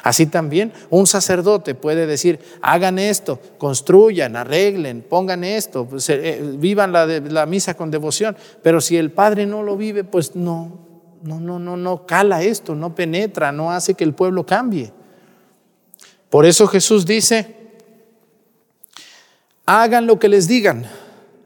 Así 0.02 0.26
también 0.26 0.72
un 0.90 1.06
sacerdote 1.06 1.74
puede 1.74 2.06
decir, 2.06 2.40
hagan 2.62 2.98
esto, 2.98 3.40
construyan, 3.58 4.36
arreglen, 4.36 5.02
pongan 5.02 5.44
esto, 5.44 5.86
pues, 5.86 6.08
eh, 6.10 6.20
eh, 6.22 6.54
vivan 6.56 6.92
la, 6.92 7.46
misa 7.46 7.74
con 7.74 7.90
devoción. 7.90 8.36
Pero 8.62 8.80
si 8.80 8.96
el 8.96 9.10
padre 9.10 9.46
no 9.46 9.62
lo 9.62 9.76
vive, 9.76 10.04
pues 10.04 10.36
no, 10.36 10.78
no, 11.22 11.40
no, 11.40 11.58
no, 11.58 11.76
no 11.76 12.06
cala 12.06 12.42
esto, 12.42 12.74
no 12.74 12.94
penetra, 12.94 13.52
no 13.52 13.72
hace 13.72 13.94
que 13.94 14.04
el 14.04 14.14
pueblo 14.14 14.44
cambie. 14.44 14.92
Por 16.28 16.46
eso 16.46 16.66
Jesús 16.66 17.06
dice, 17.06 17.56
hagan 19.66 20.06
lo 20.06 20.18
que 20.18 20.28
les 20.28 20.46
digan, 20.46 20.84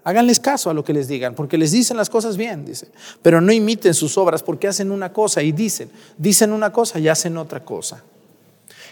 háganles 0.02 0.40
caso 0.40 0.68
a 0.68 0.74
lo 0.74 0.84
que 0.84 0.92
les 0.92 1.08
digan, 1.08 1.34
porque 1.34 1.56
les 1.56 1.72
dicen 1.72 1.96
las 1.96 2.10
cosas 2.10 2.36
bien, 2.36 2.66
dice, 2.66 2.88
pero 3.22 3.40
no 3.40 3.52
imiten 3.52 3.94
sus 3.94 4.18
obras 4.18 4.42
porque 4.42 4.68
hacen 4.68 4.90
una 4.90 5.12
cosa 5.12 5.42
y 5.42 5.52
dicen, 5.52 5.90
dicen 6.18 6.52
una 6.52 6.70
cosa 6.70 6.98
y 6.98 7.08
hacen 7.08 7.38
otra 7.38 7.64
cosa. 7.64 8.02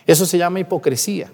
Eso 0.06 0.26
se 0.26 0.38
llama 0.38 0.60
hipocresía. 0.60 1.30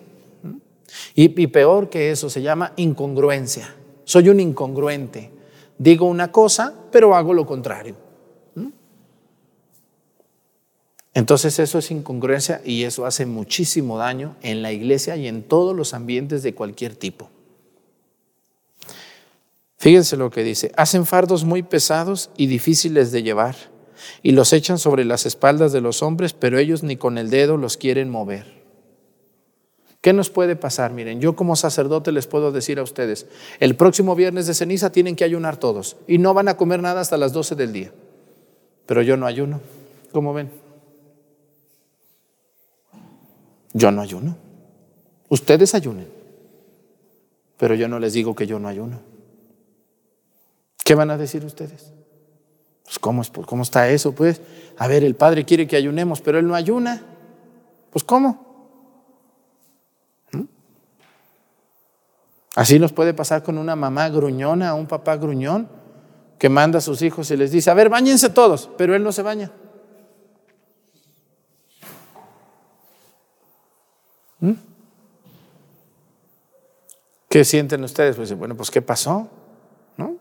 Y, 1.14 1.28
peor 1.48 1.90
que 1.90 2.10
eso, 2.10 2.30
se 2.30 2.42
llama 2.42 2.72
incongruencia. 2.76 3.74
Soy 4.04 4.28
un 4.28 4.40
incongruente. 4.40 5.30
Digo 5.76 6.06
una 6.06 6.32
cosa, 6.32 6.74
pero 6.90 7.14
hago 7.14 7.34
lo 7.34 7.46
contrario. 7.46 8.08
Entonces 11.14 11.58
eso 11.58 11.78
es 11.78 11.90
incongruencia 11.90 12.60
y 12.64 12.84
eso 12.84 13.04
hace 13.04 13.26
muchísimo 13.26 13.98
daño 13.98 14.36
en 14.40 14.62
la 14.62 14.70
iglesia 14.70 15.16
y 15.16 15.26
en 15.26 15.42
todos 15.42 15.74
los 15.74 15.92
ambientes 15.92 16.44
de 16.44 16.54
cualquier 16.54 16.94
tipo. 16.94 17.28
Fíjense 19.78 20.16
lo 20.16 20.30
que 20.30 20.44
dice, 20.44 20.70
hacen 20.76 21.06
fardos 21.06 21.44
muy 21.44 21.64
pesados 21.64 22.30
y 22.36 22.46
difíciles 22.46 23.10
de 23.10 23.24
llevar 23.24 23.56
y 24.22 24.30
los 24.30 24.52
echan 24.52 24.78
sobre 24.78 25.04
las 25.04 25.26
espaldas 25.26 25.72
de 25.72 25.80
los 25.80 26.02
hombres, 26.02 26.34
pero 26.34 26.58
ellos 26.58 26.84
ni 26.84 26.96
con 26.96 27.18
el 27.18 27.30
dedo 27.30 27.56
los 27.56 27.76
quieren 27.76 28.10
mover. 28.10 28.57
¿Qué 30.00 30.12
nos 30.12 30.30
puede 30.30 30.54
pasar? 30.54 30.92
Miren, 30.92 31.20
yo 31.20 31.34
como 31.34 31.56
sacerdote 31.56 32.12
les 32.12 32.26
puedo 32.26 32.52
decir 32.52 32.78
a 32.78 32.84
ustedes, 32.84 33.26
el 33.58 33.74
próximo 33.74 34.14
viernes 34.14 34.46
de 34.46 34.54
ceniza 34.54 34.90
tienen 34.90 35.16
que 35.16 35.24
ayunar 35.24 35.56
todos 35.56 35.96
y 36.06 36.18
no 36.18 36.34
van 36.34 36.48
a 36.48 36.56
comer 36.56 36.80
nada 36.80 37.00
hasta 37.00 37.16
las 37.16 37.32
12 37.32 37.56
del 37.56 37.72
día. 37.72 37.92
Pero 38.86 39.02
yo 39.02 39.16
no 39.16 39.26
ayuno, 39.26 39.60
¿cómo 40.12 40.32
ven? 40.32 40.50
Yo 43.72 43.90
no 43.90 44.00
ayuno. 44.00 44.36
Ustedes 45.28 45.74
ayunen. 45.74 46.08
Pero 47.58 47.74
yo 47.74 47.88
no 47.88 47.98
les 47.98 48.12
digo 48.12 48.34
que 48.34 48.46
yo 48.46 48.58
no 48.58 48.68
ayuno. 48.68 49.00
¿Qué 50.84 50.94
van 50.94 51.10
a 51.10 51.18
decir 51.18 51.44
ustedes? 51.44 51.92
Pues 52.84 52.98
¿cómo, 52.98 53.22
¿cómo 53.44 53.62
está 53.62 53.90
eso? 53.90 54.12
Pues, 54.12 54.40
a 54.78 54.88
ver, 54.88 55.04
el 55.04 55.16
Padre 55.16 55.44
quiere 55.44 55.66
que 55.66 55.76
ayunemos, 55.76 56.22
pero 56.22 56.38
Él 56.38 56.46
no 56.46 56.54
ayuna. 56.54 57.02
Pues 57.90 58.04
¿cómo? 58.04 58.47
Así 62.58 62.80
nos 62.80 62.92
puede 62.92 63.14
pasar 63.14 63.44
con 63.44 63.56
una 63.56 63.76
mamá 63.76 64.08
gruñona, 64.08 64.74
un 64.74 64.88
papá 64.88 65.16
gruñón, 65.16 65.68
que 66.40 66.48
manda 66.48 66.78
a 66.78 66.80
sus 66.80 67.02
hijos 67.02 67.30
y 67.30 67.36
les 67.36 67.52
dice, 67.52 67.70
a 67.70 67.74
ver, 67.74 67.88
bañense 67.88 68.30
todos, 68.30 68.68
pero 68.76 68.96
Él 68.96 69.04
no 69.04 69.12
se 69.12 69.22
baña. 69.22 69.52
¿Mm? 74.40 74.54
¿Qué 77.28 77.44
sienten 77.44 77.84
ustedes? 77.84 78.16
Pues 78.16 78.36
bueno, 78.36 78.56
pues 78.56 78.72
¿qué 78.72 78.82
pasó? 78.82 79.28
¿No? 79.96 80.16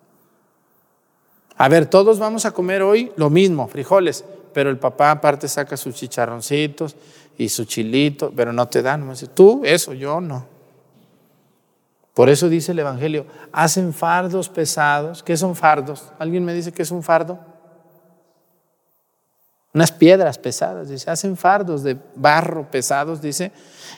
A 1.55 1.67
ver, 1.69 1.87
todos 1.87 2.19
vamos 2.19 2.45
a 2.45 2.51
comer 2.51 2.83
hoy 2.83 3.11
lo 3.15 3.31
mismo, 3.31 3.67
frijoles, 3.67 4.23
pero 4.53 4.69
el 4.69 4.77
papá 4.77 5.09
aparte 5.09 5.47
saca 5.47 5.75
sus 5.75 5.95
chicharroncitos 5.95 6.97
y 7.35 7.49
su 7.49 7.65
chilito, 7.65 8.31
pero 8.35 8.53
no 8.53 8.67
te 8.67 8.83
dan. 8.83 9.11
Tú, 9.33 9.63
eso, 9.65 9.95
yo 9.95 10.21
no. 10.21 10.56
Por 12.17 12.31
eso 12.31 12.49
dice 12.49 12.71
el 12.71 12.79
Evangelio, 12.79 13.27
hacen 13.51 13.93
fardos 13.93 14.49
pesados. 14.49 15.21
¿Qué 15.21 15.37
son 15.37 15.55
fardos? 15.55 16.11
¿Alguien 16.17 16.43
me 16.43 16.55
dice 16.55 16.71
qué 16.71 16.81
es 16.81 16.89
un 16.89 17.03
fardo? 17.03 17.37
Unas 19.71 19.91
piedras 19.91 20.39
pesadas, 20.39 20.89
dice, 20.89 21.11
hacen 21.11 21.37
fardos 21.37 21.83
de 21.83 21.95
barro 22.15 22.71
pesados, 22.71 23.21
dice, 23.21 23.51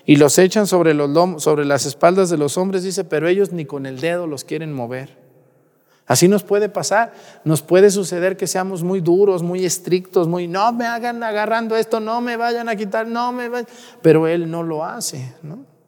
y 0.05 0.17
los 0.17 0.37
echan 0.37 0.67
sobre, 0.67 0.93
los 0.93 1.41
sobre 1.41 1.63
las 1.63 1.85
espaldas 1.85 2.29
de 2.29 2.35
los 2.35 2.57
hombres, 2.57 2.83
dice, 2.83 3.05
pero 3.05 3.29
ellos 3.29 3.53
ni 3.53 3.63
con 3.63 3.85
el 3.85 4.01
dedo 4.01 4.27
los 4.27 4.43
quieren 4.43 4.73
mover. 4.73 5.17
Así 6.05 6.27
nos 6.27 6.43
puede 6.43 6.67
pasar, 6.67 7.13
nos 7.45 7.61
puede 7.61 7.89
suceder 7.89 8.35
que 8.35 8.47
seamos 8.47 8.83
muy 8.83 8.99
duros, 8.99 9.43
muy 9.43 9.63
estrictos, 9.63 10.27
muy, 10.27 10.45
no 10.45 10.73
me 10.73 10.87
hagan 10.87 11.23
agarrando 11.23 11.77
esto, 11.77 12.01
no 12.01 12.19
me 12.19 12.35
vayan 12.35 12.67
a 12.67 12.75
quitar, 12.75 13.07
no 13.07 13.31
me 13.31 13.47
vayan, 13.47 13.67
pero 14.01 14.27
Él 14.27 14.51
no 14.51 14.61
lo 14.61 14.83
hace, 14.83 15.35
¿no? 15.41 15.78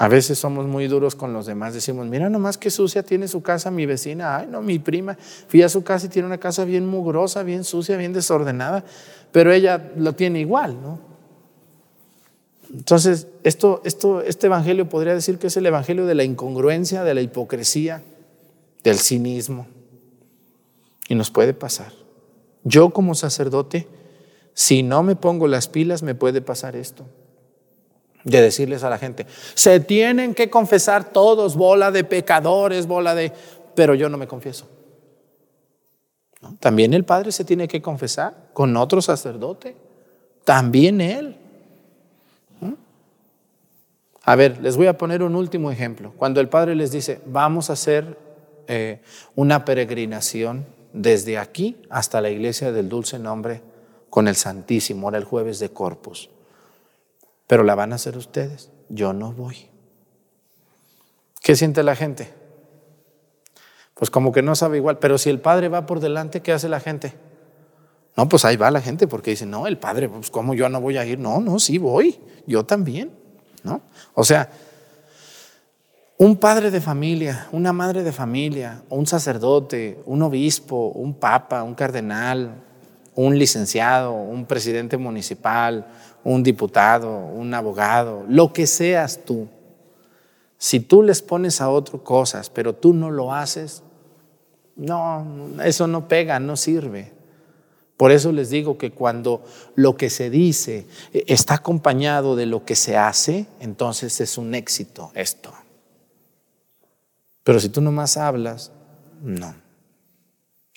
A 0.00 0.08
veces 0.08 0.38
somos 0.38 0.66
muy 0.66 0.88
duros 0.88 1.14
con 1.14 1.34
los 1.34 1.44
demás, 1.44 1.74
decimos, 1.74 2.06
mira 2.06 2.30
nomás 2.30 2.56
qué 2.56 2.70
sucia 2.70 3.02
tiene 3.02 3.28
su 3.28 3.42
casa 3.42 3.70
mi 3.70 3.84
vecina, 3.84 4.38
ay 4.38 4.46
no, 4.50 4.62
mi 4.62 4.78
prima, 4.78 5.14
fui 5.46 5.60
a 5.60 5.68
su 5.68 5.84
casa 5.84 6.06
y 6.06 6.08
tiene 6.08 6.24
una 6.24 6.38
casa 6.38 6.64
bien 6.64 6.86
mugrosa, 6.86 7.42
bien 7.42 7.64
sucia, 7.64 7.98
bien 7.98 8.14
desordenada, 8.14 8.82
pero 9.30 9.52
ella 9.52 9.92
lo 9.98 10.14
tiene 10.14 10.40
igual, 10.40 10.80
¿no? 10.80 11.00
Entonces, 12.72 13.26
esto, 13.44 13.82
esto, 13.84 14.22
este 14.22 14.46
evangelio 14.46 14.88
podría 14.88 15.12
decir 15.12 15.38
que 15.38 15.48
es 15.48 15.56
el 15.58 15.66
evangelio 15.66 16.06
de 16.06 16.14
la 16.14 16.24
incongruencia, 16.24 17.04
de 17.04 17.12
la 17.12 17.20
hipocresía, 17.20 18.02
del 18.82 18.98
cinismo. 18.98 19.66
Y 21.10 21.14
nos 21.14 21.30
puede 21.30 21.52
pasar. 21.52 21.92
Yo 22.64 22.88
como 22.88 23.14
sacerdote, 23.14 23.86
si 24.54 24.82
no 24.82 25.02
me 25.02 25.14
pongo 25.14 25.46
las 25.46 25.68
pilas, 25.68 26.02
me 26.02 26.14
puede 26.14 26.40
pasar 26.40 26.74
esto. 26.74 27.04
De 28.24 28.42
decirles 28.42 28.84
a 28.84 28.90
la 28.90 28.98
gente, 28.98 29.26
se 29.54 29.80
tienen 29.80 30.34
que 30.34 30.50
confesar 30.50 31.10
todos, 31.12 31.56
bola 31.56 31.90
de 31.90 32.04
pecadores, 32.04 32.86
bola 32.86 33.14
de... 33.14 33.32
Pero 33.74 33.94
yo 33.94 34.08
no 34.08 34.18
me 34.18 34.26
confieso. 34.26 34.68
También 36.58 36.94
el 36.94 37.04
Padre 37.04 37.32
se 37.32 37.44
tiene 37.44 37.68
que 37.68 37.80
confesar 37.82 38.50
con 38.52 38.76
otro 38.76 39.00
sacerdote. 39.00 39.76
También 40.44 41.00
él. 41.00 41.36
A 44.22 44.36
ver, 44.36 44.60
les 44.60 44.76
voy 44.76 44.86
a 44.86 44.96
poner 44.96 45.22
un 45.22 45.34
último 45.34 45.70
ejemplo. 45.70 46.12
Cuando 46.16 46.40
el 46.40 46.48
Padre 46.48 46.74
les 46.74 46.92
dice, 46.92 47.20
vamos 47.26 47.70
a 47.70 47.72
hacer 47.72 48.18
eh, 48.68 49.00
una 49.34 49.64
peregrinación 49.64 50.66
desde 50.92 51.38
aquí 51.38 51.76
hasta 51.88 52.20
la 52.20 52.30
iglesia 52.30 52.72
del 52.72 52.88
dulce 52.88 53.18
nombre 53.18 53.62
con 54.08 54.28
el 54.28 54.36
Santísimo, 54.36 55.06
ahora 55.06 55.18
el 55.18 55.24
jueves 55.24 55.58
de 55.58 55.70
Corpus. 55.70 56.30
Pero 57.50 57.64
la 57.64 57.74
van 57.74 57.90
a 57.90 57.96
hacer 57.96 58.16
ustedes, 58.16 58.70
yo 58.88 59.12
no 59.12 59.32
voy. 59.32 59.66
¿Qué 61.42 61.56
siente 61.56 61.82
la 61.82 61.96
gente? 61.96 62.32
Pues 63.94 64.08
como 64.08 64.30
que 64.30 64.40
no 64.40 64.54
sabe 64.54 64.76
igual, 64.76 65.00
pero 65.00 65.18
si 65.18 65.30
el 65.30 65.40
Padre 65.40 65.66
va 65.66 65.84
por 65.84 65.98
delante, 65.98 66.42
¿qué 66.42 66.52
hace 66.52 66.68
la 66.68 66.78
gente? 66.78 67.12
No, 68.16 68.28
pues 68.28 68.44
ahí 68.44 68.56
va 68.56 68.70
la 68.70 68.80
gente 68.80 69.08
porque 69.08 69.32
dice, 69.32 69.46
no, 69.46 69.66
el 69.66 69.78
Padre, 69.78 70.08
pues 70.08 70.30
¿cómo 70.30 70.54
yo 70.54 70.68
no 70.68 70.80
voy 70.80 70.96
a 70.96 71.04
ir? 71.04 71.18
No, 71.18 71.40
no, 71.40 71.58
sí 71.58 71.78
voy, 71.78 72.20
yo 72.46 72.64
también. 72.64 73.10
¿no? 73.64 73.80
O 74.14 74.22
sea, 74.22 74.48
un 76.18 76.36
padre 76.36 76.70
de 76.70 76.80
familia, 76.80 77.48
una 77.50 77.72
madre 77.72 78.04
de 78.04 78.12
familia, 78.12 78.84
un 78.90 79.08
sacerdote, 79.08 80.00
un 80.06 80.22
obispo, 80.22 80.92
un 80.94 81.14
papa, 81.14 81.64
un 81.64 81.74
cardenal, 81.74 82.62
un 83.20 83.38
licenciado, 83.38 84.12
un 84.12 84.46
presidente 84.46 84.96
municipal, 84.96 85.86
un 86.24 86.42
diputado, 86.42 87.18
un 87.18 87.52
abogado, 87.52 88.24
lo 88.28 88.52
que 88.52 88.66
seas 88.66 89.20
tú. 89.26 89.46
Si 90.56 90.80
tú 90.80 91.02
les 91.02 91.20
pones 91.20 91.60
a 91.60 91.68
otro 91.68 92.02
cosas, 92.02 92.48
pero 92.48 92.74
tú 92.74 92.94
no 92.94 93.10
lo 93.10 93.34
haces, 93.34 93.82
no, 94.74 95.50
eso 95.62 95.86
no 95.86 96.08
pega, 96.08 96.40
no 96.40 96.56
sirve. 96.56 97.12
Por 97.98 98.10
eso 98.10 98.32
les 98.32 98.48
digo 98.48 98.78
que 98.78 98.92
cuando 98.92 99.44
lo 99.74 99.98
que 99.98 100.08
se 100.08 100.30
dice 100.30 100.86
eh, 101.12 101.24
está 101.26 101.54
acompañado 101.56 102.36
de 102.36 102.46
lo 102.46 102.64
que 102.64 102.74
se 102.74 102.96
hace, 102.96 103.46
entonces 103.60 104.18
es 104.22 104.38
un 104.38 104.54
éxito 104.54 105.10
esto. 105.14 105.52
Pero 107.44 107.60
si 107.60 107.68
tú 107.68 107.82
nomás 107.82 108.16
hablas, 108.16 108.72
no, 109.22 109.54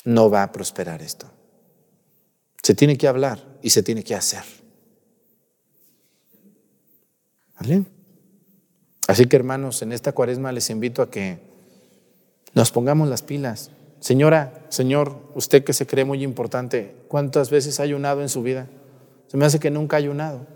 no 0.04 0.30
va 0.30 0.44
a 0.44 0.52
prosperar 0.52 1.02
esto. 1.02 1.33
Se 2.64 2.74
tiene 2.74 2.98
que 2.98 3.08
hablar 3.08 3.46
y 3.62 3.70
se 3.70 3.84
tiene 3.84 4.04
que 4.04 4.16
hacer. 4.16 4.44
¿Vale? 7.60 7.86
Así 9.08 9.26
que 9.26 9.36
hermanos, 9.36 9.82
en 9.82 9.92
esta 9.92 10.14
cuaresma 10.14 10.52
les 10.52 10.70
invito 10.70 11.02
a 11.02 11.12
que 11.12 11.40
nos 12.54 12.72
pongamos 12.72 13.10
las 13.10 13.22
pilas. 13.22 13.72
Señora, 14.00 14.66
Señor, 14.70 15.16
usted 15.36 15.64
que 15.64 15.74
se 15.74 15.86
cree 15.86 16.06
muy 16.06 16.24
importante, 16.24 16.96
¿cuántas 17.10 17.50
veces 17.50 17.80
ha 17.80 17.84
ayunado 17.84 18.22
en 18.22 18.30
su 18.30 18.42
vida? 18.42 18.68
Se 19.28 19.38
me 19.38 19.46
hace 19.46 19.60
que 19.60 19.70
nunca 19.70 19.98
ha 19.98 20.00
ayunado. 20.00 20.48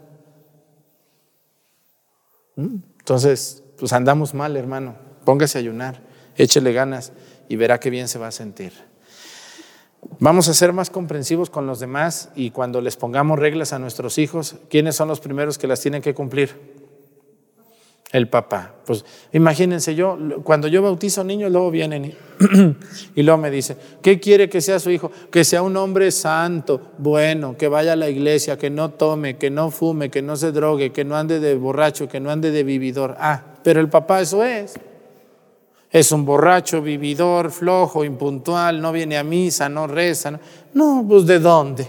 ¿Mm? 2.56 2.78
Entonces, 3.00 3.64
pues 3.78 3.94
andamos 3.94 4.34
mal, 4.34 4.56
hermano. 4.56 4.96
Póngase 5.26 5.58
a 5.58 5.62
ayunar, 5.62 6.02
échele 6.36 6.72
ganas 6.72 7.12
y 7.50 7.58
verá 7.58 7.80
qué 7.80 7.90
bien 7.90 8.08
se 8.08 8.18
va 8.18 8.28
a 8.28 8.32
sentir. 8.32 8.87
Vamos 10.20 10.50
a 10.50 10.54
ser 10.54 10.74
más 10.74 10.90
comprensivos 10.90 11.50
con 11.50 11.68
los 11.68 11.80
demás 11.80 12.30
y 12.36 12.50
cuando 12.50 12.82
les 12.82 12.96
pongamos 12.96 13.38
reglas 13.38 13.74
a 13.74 13.80
nuestros 13.80 14.18
hijos, 14.18 14.56
¿quiénes 14.70 14.96
son 14.96 15.08
los 15.08 15.20
primeros 15.20 15.58
que 15.58 15.68
las 15.68 15.80
tienen 15.80 16.02
que 16.02 16.14
cumplir? 16.14 16.78
El 18.12 18.30
papá. 18.30 18.74
Pues 18.86 19.04
imagínense 19.34 19.94
yo, 19.94 20.18
cuando 20.44 20.68
yo 20.70 20.82
bautizo 20.82 21.24
niños, 21.24 21.52
luego 21.52 21.70
vienen 21.70 22.16
y, 23.16 23.22
luego 23.22 23.38
me 23.38 23.52
dicen, 23.52 23.78
¿qué 24.02 24.20
quiere 24.20 24.50
que 24.50 24.62
sea 24.62 24.80
su 24.80 24.90
hijo? 24.90 25.12
Que 25.30 25.44
sea 25.44 25.62
un 25.62 25.76
hombre 25.76 26.12
santo, 26.12 26.94
bueno, 26.98 27.58
que 27.58 27.68
vaya 27.68 27.94
a 27.94 27.96
la 27.98 28.10
iglesia, 28.10 28.58
que 28.58 28.70
no 28.70 28.92
tome, 28.92 29.38
que 29.38 29.50
no 29.50 29.72
fume, 29.72 30.10
que 30.10 30.22
no 30.22 30.38
se 30.38 30.54
drogue, 30.54 30.92
que 30.94 31.04
no 31.04 31.18
ande 31.18 31.40
de 31.40 31.56
borracho, 31.56 32.08
que 32.08 32.22
no 32.22 32.32
ande 32.32 32.52
de 32.52 32.64
vividor. 32.64 33.16
Ah, 33.20 33.44
pero 33.62 33.82
el 33.82 33.90
papá 33.90 34.22
eso 34.22 34.44
es. 34.44 34.80
Es 35.90 36.12
un 36.12 36.26
borracho, 36.26 36.82
vividor, 36.82 37.52
flojo, 37.52 38.04
impuntual, 38.04 38.82
no 38.82 38.92
viene 38.92 39.18
a 39.18 39.24
misa, 39.24 39.70
no 39.70 39.88
reza. 39.88 40.40
No, 40.74 41.06
pues 41.08 41.26
¿de 41.26 41.40
dónde? 41.40 41.88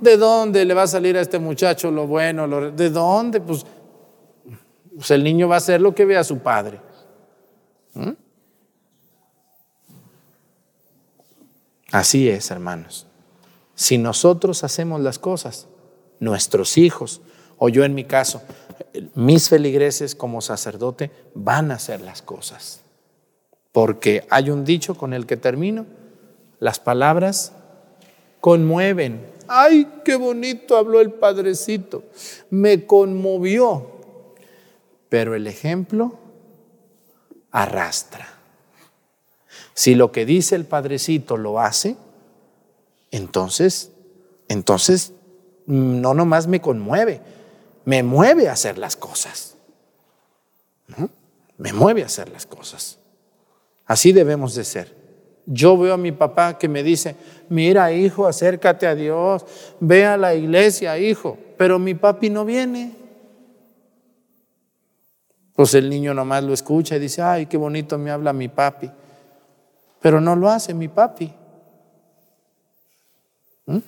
¿De 0.00 0.16
dónde 0.16 0.64
le 0.64 0.74
va 0.74 0.82
a 0.82 0.86
salir 0.86 1.16
a 1.16 1.20
este 1.20 1.38
muchacho 1.38 1.90
lo 1.90 2.06
bueno? 2.06 2.46
Lo, 2.46 2.70
¿De 2.70 2.90
dónde? 2.90 3.40
Pues, 3.40 3.64
pues, 4.96 5.10
el 5.10 5.22
niño 5.22 5.48
va 5.48 5.56
a 5.56 5.58
hacer 5.58 5.80
lo 5.80 5.94
que 5.94 6.04
ve 6.04 6.16
a 6.16 6.24
su 6.24 6.38
padre. 6.38 6.80
¿Mm? 7.94 8.10
Así 11.92 12.28
es, 12.28 12.50
hermanos. 12.50 13.06
Si 13.74 13.98
nosotros 13.98 14.64
hacemos 14.64 15.00
las 15.00 15.18
cosas, 15.18 15.68
nuestros 16.18 16.78
hijos, 16.78 17.20
o 17.58 17.68
yo 17.68 17.84
en 17.84 17.94
mi 17.94 18.04
caso, 18.04 18.42
mis 19.14 19.48
feligreses 19.48 20.14
como 20.14 20.40
sacerdote, 20.40 21.10
van 21.34 21.70
a 21.70 21.74
hacer 21.74 22.00
las 22.00 22.22
cosas. 22.22 22.79
Porque 23.72 24.26
hay 24.30 24.50
un 24.50 24.64
dicho 24.64 24.96
con 24.96 25.12
el 25.12 25.26
que 25.26 25.36
termino, 25.36 25.86
las 26.58 26.78
palabras 26.78 27.52
conmueven. 28.40 29.26
Ay, 29.48 29.88
qué 30.04 30.16
bonito 30.16 30.76
habló 30.76 31.00
el 31.00 31.12
padrecito, 31.12 32.04
me 32.50 32.86
conmovió. 32.86 34.00
Pero 35.08 35.34
el 35.34 35.46
ejemplo 35.46 36.18
arrastra. 37.50 38.28
Si 39.74 39.94
lo 39.94 40.12
que 40.12 40.24
dice 40.24 40.54
el 40.56 40.66
padrecito 40.66 41.36
lo 41.36 41.60
hace, 41.60 41.96
entonces, 43.10 43.90
entonces 44.48 45.14
no 45.66 46.14
nomás 46.14 46.46
me 46.46 46.60
conmueve, 46.60 47.20
me 47.84 48.02
mueve 48.02 48.48
a 48.48 48.52
hacer 48.52 48.78
las 48.78 48.96
cosas. 48.96 49.56
Me 51.56 51.72
mueve 51.72 52.02
a 52.02 52.06
hacer 52.06 52.28
las 52.28 52.46
cosas. 52.46 52.99
Así 53.90 54.12
debemos 54.12 54.54
de 54.54 54.62
ser. 54.62 54.94
Yo 55.46 55.76
veo 55.76 55.94
a 55.94 55.96
mi 55.96 56.12
papá 56.12 56.56
que 56.56 56.68
me 56.68 56.84
dice, 56.84 57.16
mira 57.48 57.92
hijo, 57.92 58.28
acércate 58.28 58.86
a 58.86 58.94
Dios, 58.94 59.44
ve 59.80 60.06
a 60.06 60.16
la 60.16 60.32
iglesia, 60.32 60.96
hijo, 60.96 61.36
pero 61.56 61.76
mi 61.80 61.94
papi 61.94 62.30
no 62.30 62.44
viene. 62.44 62.94
Pues 65.54 65.74
el 65.74 65.90
niño 65.90 66.14
nomás 66.14 66.44
lo 66.44 66.52
escucha 66.52 66.94
y 66.94 67.00
dice, 67.00 67.20
ay, 67.20 67.46
qué 67.46 67.56
bonito 67.56 67.98
me 67.98 68.12
habla 68.12 68.32
mi 68.32 68.46
papi, 68.46 68.88
pero 70.00 70.20
no 70.20 70.36
lo 70.36 70.48
hace 70.48 70.72
mi 70.72 70.86
papi. 70.86 71.32
¿Mm? 73.66 73.78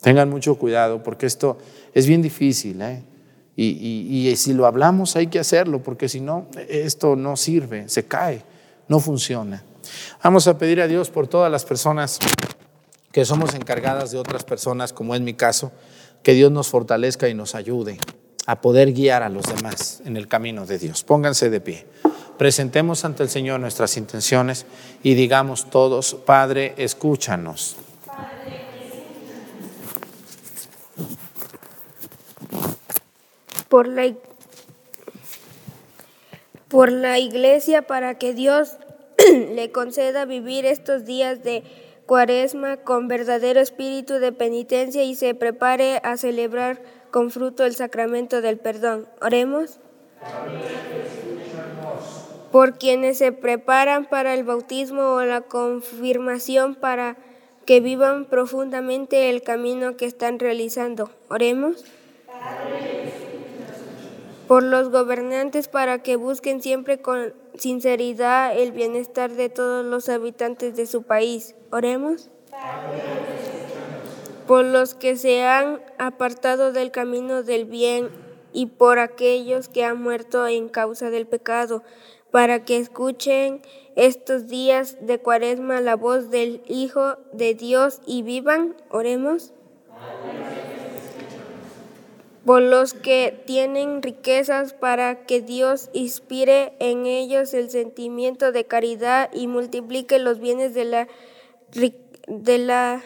Tengan 0.00 0.30
mucho 0.30 0.54
cuidado 0.54 1.02
porque 1.02 1.26
esto 1.26 1.58
es 1.92 2.06
bien 2.06 2.22
difícil. 2.22 2.80
¿eh? 2.80 3.02
Y, 3.56 4.26
y 4.26 4.36
si 4.36 4.54
lo 4.54 4.64
hablamos 4.64 5.16
hay 5.16 5.26
que 5.26 5.38
hacerlo 5.38 5.82
porque 5.82 6.08
si 6.08 6.22
no, 6.22 6.46
esto 6.66 7.14
no 7.14 7.36
sirve, 7.36 7.90
se 7.90 8.06
cae 8.06 8.53
no 8.88 9.00
funciona. 9.00 9.62
Vamos 10.22 10.46
a 10.48 10.58
pedir 10.58 10.80
a 10.80 10.86
Dios 10.86 11.10
por 11.10 11.26
todas 11.26 11.50
las 11.50 11.64
personas 11.64 12.18
que 13.12 13.24
somos 13.24 13.54
encargadas 13.54 14.10
de 14.10 14.18
otras 14.18 14.44
personas, 14.44 14.92
como 14.92 15.14
es 15.14 15.20
mi 15.20 15.34
caso, 15.34 15.72
que 16.22 16.32
Dios 16.32 16.50
nos 16.50 16.68
fortalezca 16.68 17.28
y 17.28 17.34
nos 17.34 17.54
ayude 17.54 17.98
a 18.46 18.60
poder 18.60 18.92
guiar 18.92 19.22
a 19.22 19.28
los 19.28 19.44
demás 19.44 20.02
en 20.04 20.16
el 20.16 20.28
camino 20.28 20.66
de 20.66 20.78
Dios. 20.78 21.04
Pónganse 21.04 21.50
de 21.50 21.60
pie. 21.60 21.86
Presentemos 22.38 23.04
ante 23.04 23.22
el 23.22 23.28
Señor 23.28 23.60
nuestras 23.60 23.96
intenciones 23.96 24.66
y 25.02 25.14
digamos 25.14 25.70
todos, 25.70 26.14
Padre, 26.14 26.74
escúchanos. 26.76 27.76
Por 33.68 33.88
la 33.88 34.06
por 36.74 36.90
la 36.90 37.20
iglesia 37.20 37.82
para 37.82 38.18
que 38.18 38.34
Dios 38.34 38.78
le 39.32 39.70
conceda 39.70 40.24
vivir 40.24 40.66
estos 40.66 41.04
días 41.04 41.44
de 41.44 41.62
cuaresma 42.04 42.78
con 42.78 43.06
verdadero 43.06 43.60
espíritu 43.60 44.14
de 44.14 44.32
penitencia 44.32 45.04
y 45.04 45.14
se 45.14 45.36
prepare 45.36 46.00
a 46.02 46.16
celebrar 46.16 46.82
con 47.12 47.30
fruto 47.30 47.64
el 47.64 47.76
sacramento 47.76 48.40
del 48.40 48.58
perdón. 48.58 49.06
Oremos. 49.22 49.78
Por 52.50 52.76
quienes 52.76 53.18
se 53.18 53.30
preparan 53.30 54.06
para 54.06 54.34
el 54.34 54.42
bautismo 54.42 55.14
o 55.14 55.22
la 55.22 55.42
confirmación 55.42 56.74
para 56.74 57.16
que 57.66 57.78
vivan 57.78 58.24
profundamente 58.24 59.30
el 59.30 59.42
camino 59.42 59.96
que 59.96 60.06
están 60.06 60.40
realizando. 60.40 61.08
Oremos 61.28 61.84
por 64.54 64.62
los 64.62 64.90
gobernantes 64.90 65.66
para 65.66 66.00
que 66.04 66.14
busquen 66.14 66.62
siempre 66.62 67.02
con 67.02 67.34
sinceridad 67.58 68.56
el 68.56 68.70
bienestar 68.70 69.32
de 69.32 69.48
todos 69.48 69.84
los 69.84 70.08
habitantes 70.08 70.76
de 70.76 70.86
su 70.86 71.02
país. 71.02 71.56
Oremos. 71.72 72.30
Por 74.46 74.64
los 74.64 74.94
que 74.94 75.16
se 75.16 75.42
han 75.42 75.82
apartado 75.98 76.70
del 76.70 76.92
camino 76.92 77.42
del 77.42 77.64
bien 77.64 78.10
y 78.52 78.66
por 78.66 79.00
aquellos 79.00 79.68
que 79.68 79.84
han 79.84 80.00
muerto 80.00 80.46
en 80.46 80.68
causa 80.68 81.10
del 81.10 81.26
pecado, 81.26 81.82
para 82.30 82.64
que 82.64 82.78
escuchen 82.78 83.60
estos 83.96 84.46
días 84.46 84.98
de 85.00 85.18
cuaresma 85.18 85.80
la 85.80 85.96
voz 85.96 86.30
del 86.30 86.62
Hijo 86.68 87.16
de 87.32 87.54
Dios 87.54 88.00
y 88.06 88.22
vivan. 88.22 88.76
Oremos 88.88 89.52
por 92.44 92.60
los 92.60 92.92
que 92.94 93.42
tienen 93.46 94.02
riquezas 94.02 94.74
para 94.74 95.24
que 95.26 95.40
Dios 95.40 95.90
inspire 95.92 96.74
en 96.78 97.06
ellos 97.06 97.54
el 97.54 97.70
sentimiento 97.70 98.52
de 98.52 98.66
caridad 98.66 99.30
y 99.32 99.46
multiplique 99.46 100.18
los 100.18 100.40
bienes 100.40 100.74
de 100.74 100.84
la 100.84 101.08
de 102.26 102.58
la 102.58 103.02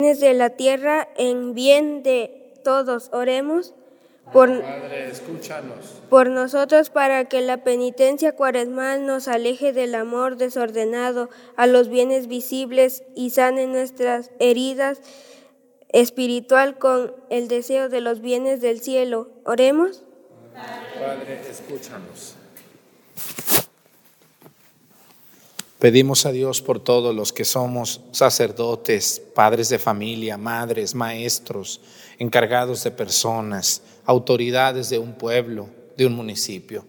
de 0.00 0.32
la 0.32 0.50
tierra 0.50 1.08
en 1.16 1.52
bien 1.54 2.02
de 2.02 2.54
todos. 2.64 3.10
Oremos. 3.12 3.74
Por, 4.32 4.60
Padre, 4.60 5.10
escúchanos. 5.10 6.00
Por 6.08 6.28
nosotros 6.30 6.90
para 6.90 7.24
que 7.24 7.40
la 7.40 7.64
penitencia 7.64 8.36
cuaresmal 8.36 9.04
nos 9.04 9.26
aleje 9.26 9.72
del 9.72 9.94
amor 9.94 10.36
desordenado 10.36 11.30
a 11.56 11.66
los 11.66 11.88
bienes 11.88 12.28
visibles 12.28 13.02
y 13.16 13.30
sane 13.30 13.66
nuestras 13.66 14.30
heridas 14.38 15.00
espiritual 15.92 16.78
con 16.78 17.14
el 17.30 17.48
deseo 17.48 17.88
de 17.88 18.00
los 18.00 18.20
bienes 18.20 18.60
del 18.60 18.80
cielo. 18.80 19.28
Oremos. 19.44 20.04
Padre, 20.54 21.40
escúchanos. 21.50 22.36
Pedimos 25.80 26.26
a 26.26 26.32
Dios 26.32 26.60
por 26.60 26.78
todos 26.78 27.14
los 27.14 27.32
que 27.32 27.46
somos 27.46 28.02
sacerdotes, 28.12 29.22
padres 29.34 29.70
de 29.70 29.78
familia, 29.78 30.36
madres, 30.36 30.94
maestros, 30.94 31.80
encargados 32.20 32.84
de 32.84 32.92
personas, 32.92 33.82
autoridades 34.04 34.90
de 34.90 34.98
un 34.98 35.14
pueblo, 35.14 35.68
de 35.96 36.06
un 36.06 36.14
municipio. 36.14 36.84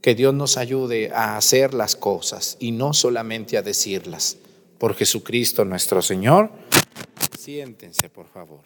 Que 0.00 0.14
Dios 0.14 0.32
nos 0.32 0.56
ayude 0.56 1.10
a 1.10 1.36
hacer 1.36 1.74
las 1.74 1.94
cosas 1.94 2.56
y 2.58 2.72
no 2.72 2.94
solamente 2.94 3.58
a 3.58 3.62
decirlas. 3.62 4.38
Por 4.78 4.94
Jesucristo 4.94 5.66
nuestro 5.66 6.00
Señor. 6.00 6.50
Siéntense, 7.38 8.08
por 8.08 8.26
favor. 8.28 8.60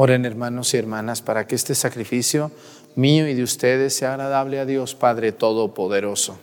Oren 0.00 0.24
hermanos 0.24 0.74
y 0.74 0.76
hermanas 0.76 1.22
para 1.22 1.48
que 1.48 1.56
este 1.56 1.74
sacrificio 1.74 2.52
mío 2.94 3.26
y 3.26 3.34
de 3.34 3.42
ustedes 3.42 3.96
sea 3.96 4.12
agradable 4.12 4.60
a 4.60 4.64
Dios 4.64 4.94
Padre 4.94 5.32
Todopoderoso. 5.32 6.38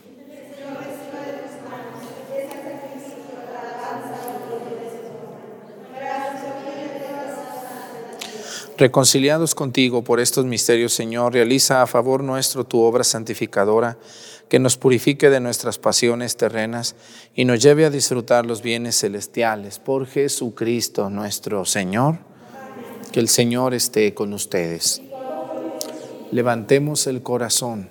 Reconciliados 8.76 9.54
contigo 9.54 10.04
por 10.04 10.20
estos 10.20 10.44
misterios, 10.44 10.92
Señor, 10.92 11.32
realiza 11.32 11.80
a 11.80 11.86
favor 11.86 12.22
nuestro 12.22 12.64
tu 12.64 12.82
obra 12.82 13.04
santificadora, 13.04 13.96
que 14.50 14.58
nos 14.58 14.76
purifique 14.76 15.30
de 15.30 15.40
nuestras 15.40 15.78
pasiones 15.78 16.36
terrenas 16.36 16.94
y 17.34 17.46
nos 17.46 17.62
lleve 17.62 17.86
a 17.86 17.90
disfrutar 17.90 18.44
los 18.44 18.60
bienes 18.60 19.00
celestiales 19.00 19.78
por 19.78 20.06
Jesucristo 20.06 21.08
nuestro 21.08 21.64
Señor. 21.64 22.35
Que 23.16 23.20
el 23.20 23.30
Señor 23.30 23.72
esté 23.72 24.12
con 24.12 24.34
ustedes. 24.34 25.00
Levantemos 26.32 27.06
el 27.06 27.22
corazón. 27.22 27.88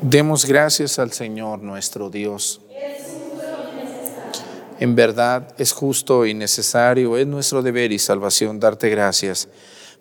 Demos 0.00 0.44
gracias 0.44 1.00
al 1.00 1.10
Señor 1.10 1.64
nuestro 1.64 2.08
Dios. 2.08 2.60
En 4.78 4.94
verdad 4.94 5.56
es 5.58 5.72
justo 5.72 6.24
y 6.24 6.34
necesario, 6.34 7.16
es 7.16 7.26
nuestro 7.26 7.62
deber 7.62 7.90
y 7.90 7.98
salvación 7.98 8.60
darte 8.60 8.90
gracias, 8.90 9.48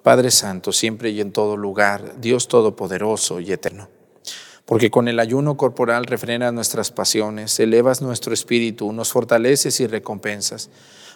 Padre 0.04 0.30
Santo, 0.30 0.72
siempre 0.72 1.10
y 1.10 1.22
en 1.22 1.32
todo 1.32 1.58
lugar, 1.58 2.22
Dios 2.22 2.48
Todopoderoso 2.48 3.40
y 3.40 3.52
Eterno. 3.52 3.90
Porque 4.66 4.92
con 4.92 5.08
el 5.08 5.20
ayuno 5.20 5.58
corporal 5.58 6.06
refrenas 6.06 6.54
nuestras 6.54 6.92
pasiones, 6.92 7.60
elevas 7.60 8.04
nuestro 8.04 8.36
espíritu, 8.36 8.94
nos 8.94 9.12
fortaleces 9.12 9.80
y 9.80 9.88
recompensas. 9.88 10.70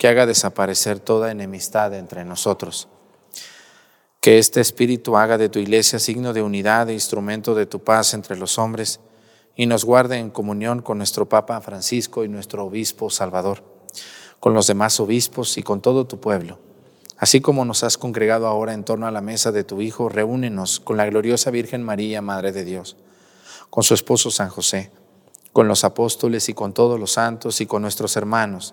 que 0.00 0.08
haga 0.08 0.24
desaparecer 0.24 0.98
toda 0.98 1.30
enemistad 1.30 1.92
entre 1.92 2.24
nosotros. 2.24 2.88
Que 4.22 4.38
este 4.38 4.62
Espíritu 4.62 5.18
haga 5.18 5.36
de 5.36 5.50
tu 5.50 5.58
iglesia 5.58 5.98
signo 5.98 6.32
de 6.32 6.40
unidad 6.40 6.88
e 6.88 6.94
instrumento 6.94 7.54
de 7.54 7.66
tu 7.66 7.84
paz 7.84 8.14
entre 8.14 8.38
los 8.38 8.56
hombres 8.56 9.00
y 9.54 9.66
nos 9.66 9.84
guarde 9.84 10.16
en 10.16 10.30
comunión 10.30 10.80
con 10.80 10.96
nuestro 10.96 11.28
Papa 11.28 11.60
Francisco 11.60 12.24
y 12.24 12.28
nuestro 12.28 12.64
Obispo 12.64 13.10
Salvador, 13.10 13.62
con 14.40 14.54
los 14.54 14.66
demás 14.66 14.98
obispos 15.00 15.58
y 15.58 15.62
con 15.62 15.82
todo 15.82 16.06
tu 16.06 16.18
pueblo, 16.18 16.58
Así 17.18 17.42
como 17.42 17.66
nos 17.66 17.84
has 17.84 17.98
congregado 17.98 18.46
ahora 18.46 18.72
en 18.72 18.84
torno 18.84 19.06
a 19.06 19.10
la 19.10 19.20
mesa 19.20 19.52
de 19.52 19.64
tu 19.64 19.82
Hijo, 19.82 20.08
reúnenos 20.08 20.80
con 20.80 20.96
la 20.96 21.04
gloriosa 21.04 21.50
Virgen 21.50 21.82
María, 21.82 22.22
Madre 22.22 22.52
de 22.52 22.64
Dios, 22.64 22.96
con 23.68 23.84
su 23.84 23.92
esposo 23.92 24.30
San 24.30 24.48
José, 24.48 24.90
con 25.52 25.68
los 25.68 25.84
apóstoles 25.84 26.48
y 26.48 26.54
con 26.54 26.72
todos 26.72 26.98
los 26.98 27.12
santos 27.12 27.60
y 27.60 27.66
con 27.66 27.82
nuestros 27.82 28.16
hermanos, 28.16 28.72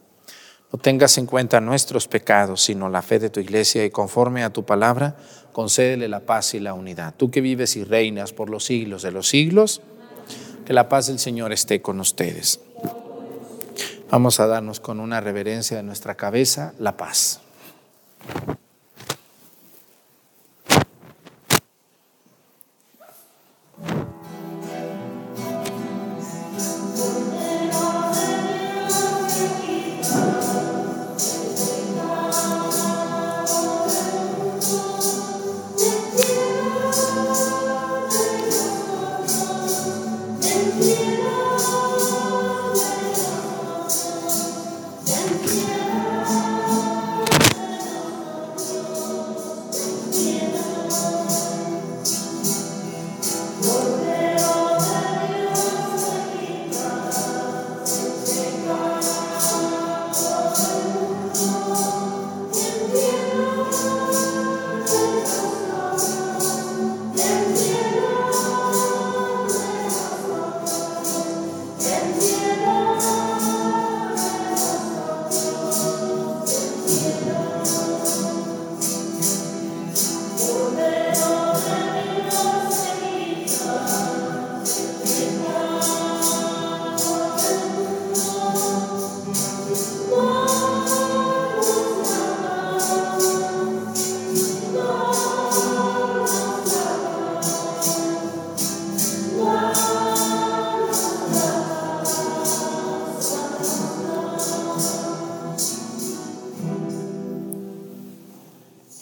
No 0.71 0.79
tengas 0.79 1.17
en 1.17 1.25
cuenta 1.25 1.59
nuestros 1.59 2.07
pecados, 2.07 2.61
sino 2.61 2.89
la 2.89 3.01
fe 3.01 3.19
de 3.19 3.29
tu 3.29 3.39
iglesia 3.39 3.83
y 3.83 3.89
conforme 3.89 4.43
a 4.43 4.51
tu 4.51 4.63
palabra, 4.63 5.17
concédele 5.51 6.07
la 6.07 6.21
paz 6.21 6.53
y 6.53 6.59
la 6.59 6.73
unidad. 6.73 7.13
Tú 7.17 7.29
que 7.29 7.41
vives 7.41 7.75
y 7.75 7.83
reinas 7.83 8.31
por 8.31 8.49
los 8.49 8.65
siglos 8.65 9.01
de 9.01 9.11
los 9.11 9.27
siglos, 9.27 9.81
que 10.65 10.73
la 10.73 10.87
paz 10.87 11.07
del 11.07 11.19
Señor 11.19 11.51
esté 11.51 11.81
con 11.81 11.99
ustedes. 11.99 12.61
Vamos 14.09 14.39
a 14.39 14.47
darnos 14.47 14.79
con 14.79 14.99
una 14.99 15.19
reverencia 15.19 15.77
de 15.77 15.83
nuestra 15.83 16.15
cabeza 16.15 16.73
la 16.79 16.95
paz. 16.95 17.41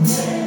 Yeah. 0.00 0.37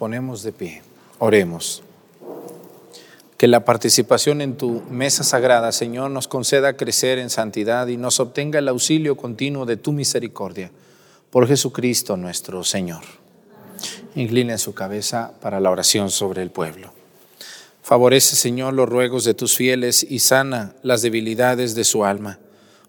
Ponemos 0.00 0.42
de 0.42 0.52
pie. 0.52 0.82
Oremos. 1.18 1.82
Que 3.36 3.46
la 3.46 3.66
participación 3.66 4.40
en 4.40 4.56
tu 4.56 4.82
mesa 4.88 5.24
sagrada, 5.24 5.72
Señor, 5.72 6.10
nos 6.10 6.26
conceda 6.26 6.78
crecer 6.78 7.18
en 7.18 7.28
santidad 7.28 7.86
y 7.86 7.98
nos 7.98 8.18
obtenga 8.18 8.60
el 8.60 8.68
auxilio 8.68 9.14
continuo 9.14 9.66
de 9.66 9.76
tu 9.76 9.92
misericordia. 9.92 10.70
Por 11.28 11.46
Jesucristo 11.46 12.16
nuestro 12.16 12.64
Señor. 12.64 13.02
Incline 14.14 14.56
su 14.56 14.72
cabeza 14.72 15.34
para 15.42 15.60
la 15.60 15.70
oración 15.70 16.10
sobre 16.10 16.40
el 16.40 16.50
pueblo. 16.50 16.94
Favorece, 17.82 18.36
Señor, 18.36 18.72
los 18.72 18.88
ruegos 18.88 19.24
de 19.24 19.34
tus 19.34 19.54
fieles 19.54 20.02
y 20.08 20.20
sana 20.20 20.74
las 20.82 21.02
debilidades 21.02 21.74
de 21.74 21.84
su 21.84 22.06
alma, 22.06 22.38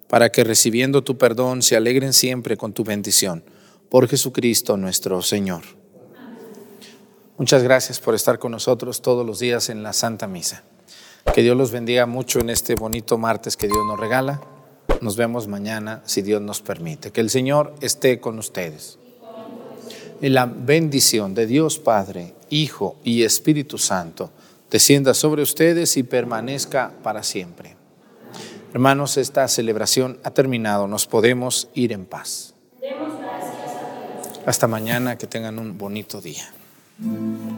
para 0.07 0.29
que 0.29 0.45
recibiendo 0.45 1.03
tu 1.03 1.17
perdón 1.17 1.61
se 1.61 1.75
alegren 1.75 2.13
siempre 2.13 2.55
con 2.55 2.71
tu 2.71 2.85
bendición. 2.85 3.43
Por 3.89 4.07
Jesucristo 4.07 4.77
nuestro 4.77 5.21
Señor. 5.21 5.80
Muchas 7.37 7.63
gracias 7.63 7.99
por 7.99 8.13
estar 8.13 8.39
con 8.39 8.51
nosotros 8.51 9.01
todos 9.01 9.25
los 9.25 9.39
días 9.39 9.69
en 9.69 9.83
la 9.83 9.93
Santa 9.93 10.27
Misa. 10.27 10.63
Que 11.33 11.41
Dios 11.41 11.57
los 11.57 11.71
bendiga 11.71 12.05
mucho 12.05 12.39
en 12.39 12.49
este 12.49 12.75
bonito 12.75 13.17
martes 13.17 13.57
que 13.57 13.67
Dios 13.67 13.85
nos 13.87 13.99
regala. 13.99 14.41
Nos 15.01 15.15
vemos 15.15 15.47
mañana 15.47 16.01
si 16.05 16.21
Dios 16.21 16.41
nos 16.41 16.61
permite. 16.61 17.11
Que 17.11 17.21
el 17.21 17.29
Señor 17.29 17.73
esté 17.81 18.19
con 18.19 18.37
ustedes. 18.37 18.99
Y 20.21 20.29
la 20.29 20.45
bendición 20.45 21.33
de 21.33 21.47
Dios 21.47 21.79
Padre, 21.79 22.35
Hijo 22.49 22.97
y 23.03 23.23
Espíritu 23.23 23.77
Santo 23.77 24.29
descienda 24.69 25.13
sobre 25.13 25.41
ustedes 25.41 25.97
y 25.97 26.03
permanezca 26.03 26.93
para 27.01 27.23
siempre. 27.23 27.75
Hermanos, 28.73 29.17
esta 29.17 29.47
celebración 29.47 30.19
ha 30.23 30.31
terminado. 30.31 30.87
Nos 30.87 31.07
podemos 31.07 31.69
ir 31.73 31.91
en 31.91 32.05
paz. 32.05 32.53
Hasta 34.45 34.67
mañana, 34.67 35.17
que 35.17 35.27
tengan 35.27 35.59
un 35.59 35.77
bonito 35.77 36.21
día. 36.21 36.51
Mm-hmm. 36.99 37.50